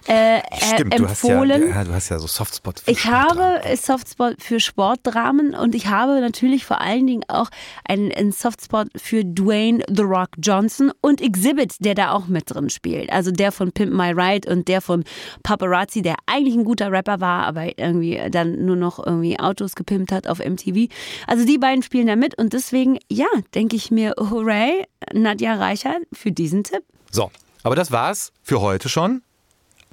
[0.06, 0.42] äh,
[0.76, 1.62] Stimmt, empfohlen.
[1.62, 5.74] Du hast, ja, du hast ja so Softspot für Ich habe Softspot für Sportdramen und
[5.74, 7.50] ich habe natürlich vor allen Dingen auch
[7.88, 12.70] einen, einen Softspot für Dwayne The Rock Johnson und Exhibit, der da auch mit drin
[12.70, 13.12] spielt.
[13.12, 15.04] Also der von Pimp My Ride und der von
[15.42, 20.12] Paparazzi der eigentlich ein guter Rapper war, aber irgendwie dann nur noch irgendwie Autos gepimpt
[20.12, 20.92] hat auf MTV.
[21.28, 26.04] Also die beiden spielen da mit und deswegen, ja, denke ich mir, hooray, Nadja Reichert
[26.12, 26.84] für diesen Tipp.
[27.12, 27.32] So,
[27.64, 29.22] aber das war's für heute schon.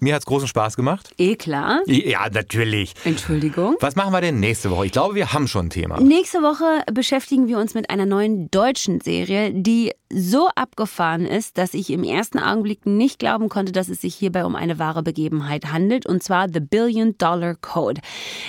[0.02, 1.10] Mir hat's großen Spaß gemacht.
[1.18, 1.82] Eh klar.
[1.86, 2.94] Ja, natürlich.
[3.04, 3.76] Entschuldigung.
[3.80, 4.86] Was machen wir denn nächste Woche?
[4.86, 6.00] Ich glaube, wir haben schon ein Thema.
[6.00, 11.74] Nächste Woche beschäftigen wir uns mit einer neuen deutschen Serie, die so abgefahren ist, dass
[11.74, 15.70] ich im ersten Augenblick nicht glauben konnte, dass es sich hierbei um eine wahre Begebenheit
[15.70, 18.00] handelt, und zwar The Billion Dollar Code.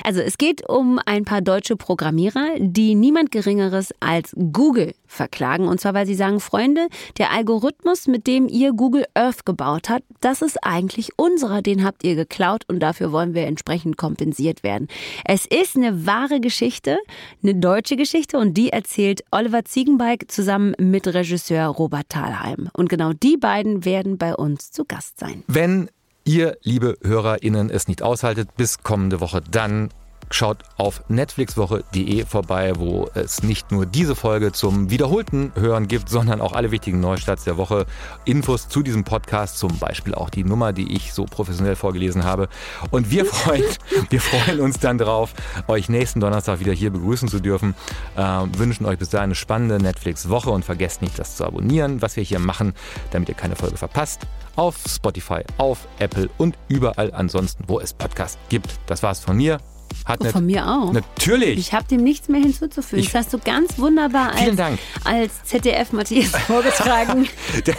[0.04, 5.68] Also es geht um ein paar deutsche Programmierer, die niemand Geringeres als Google verklagen.
[5.68, 6.88] Und zwar, weil sie sagen, Freunde,
[7.18, 12.04] der Algorithmus, mit dem ihr Google Earth gebaut habt, das ist eigentlich unserer, den habt
[12.04, 14.88] ihr geklaut und dafür wollen wir entsprechend kompensiert werden.
[15.26, 16.98] Es ist eine wahre Geschichte,
[17.42, 22.70] eine deutsche Geschichte und die erzählt Oliver Ziegenbeik zusammen mit Regisseur Robert Thalheim.
[22.74, 25.44] Und genau die beiden werden bei uns zu Gast sein.
[25.48, 25.90] Wenn
[26.26, 29.90] ihr, liebe HörerInnen, es nicht aushaltet bis kommende Woche, dann
[30.30, 36.42] Schaut auf netflixwoche.de vorbei, wo es nicht nur diese Folge zum wiederholten Hören gibt, sondern
[36.42, 37.86] auch alle wichtigen Neustarts der Woche.
[38.26, 42.48] Infos zu diesem Podcast, zum Beispiel auch die Nummer, die ich so professionell vorgelesen habe.
[42.92, 43.64] Und wir freuen,
[44.10, 45.34] wir freuen uns dann drauf,
[45.68, 47.76] euch nächsten Donnerstag wieder hier begrüßen zu dürfen.
[48.16, 48.22] Äh,
[48.58, 52.24] wünschen euch bis dahin eine spannende Netflix-Woche und vergesst nicht, das zu abonnieren, was wir
[52.24, 52.74] hier machen,
[53.12, 54.22] damit ihr keine Folge verpasst.
[54.56, 58.80] Auf Spotify, auf Apple und überall ansonsten, wo es Podcasts gibt.
[58.88, 59.60] Das war's von mir.
[60.06, 60.94] Hat oh, von mir auch.
[60.94, 61.60] Natürlich.
[61.60, 63.04] Ich habe dem nichts mehr hinzuzufügen.
[63.04, 64.60] Ich, das hast du ganz wunderbar als,
[65.04, 67.28] als ZDF Matthias vorgetragen.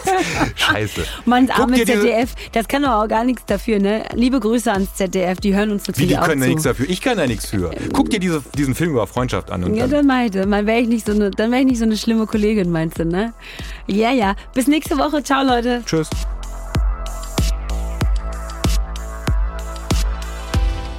[0.55, 1.05] scheiße.
[1.25, 4.05] Manns arme ZDF, das kann doch auch gar nichts dafür, ne?
[4.15, 6.89] Liebe Grüße ans ZDF, die hören uns natürlich Wie, die auch können da nichts dafür.
[6.89, 7.71] Ich kann da nichts für.
[7.93, 9.65] Guck dir diese, diesen Film über Freundschaft an.
[9.65, 11.85] Und ja, dann meinte, dann wäre ich nicht so eine, dann wäre ich nicht so
[11.85, 13.33] eine schlimme Kollegin, meinst du, ne?
[13.87, 14.35] Ja, ja.
[14.55, 15.23] Bis nächste Woche.
[15.23, 15.83] Ciao, Leute.
[15.85, 16.09] Tschüss.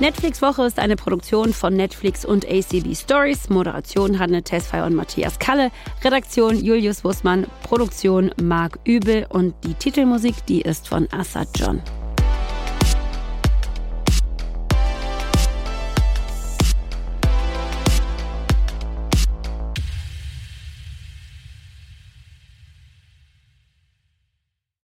[0.03, 3.49] Netflix Woche ist eine Produktion von Netflix und ACB Stories.
[3.49, 5.71] Moderation Hanne Tesfay und Matthias Kalle.
[6.03, 7.47] Redaktion Julius Wussmann.
[7.63, 9.25] Produktion Marc Übel.
[9.29, 11.81] Und die Titelmusik, die ist von Assad John.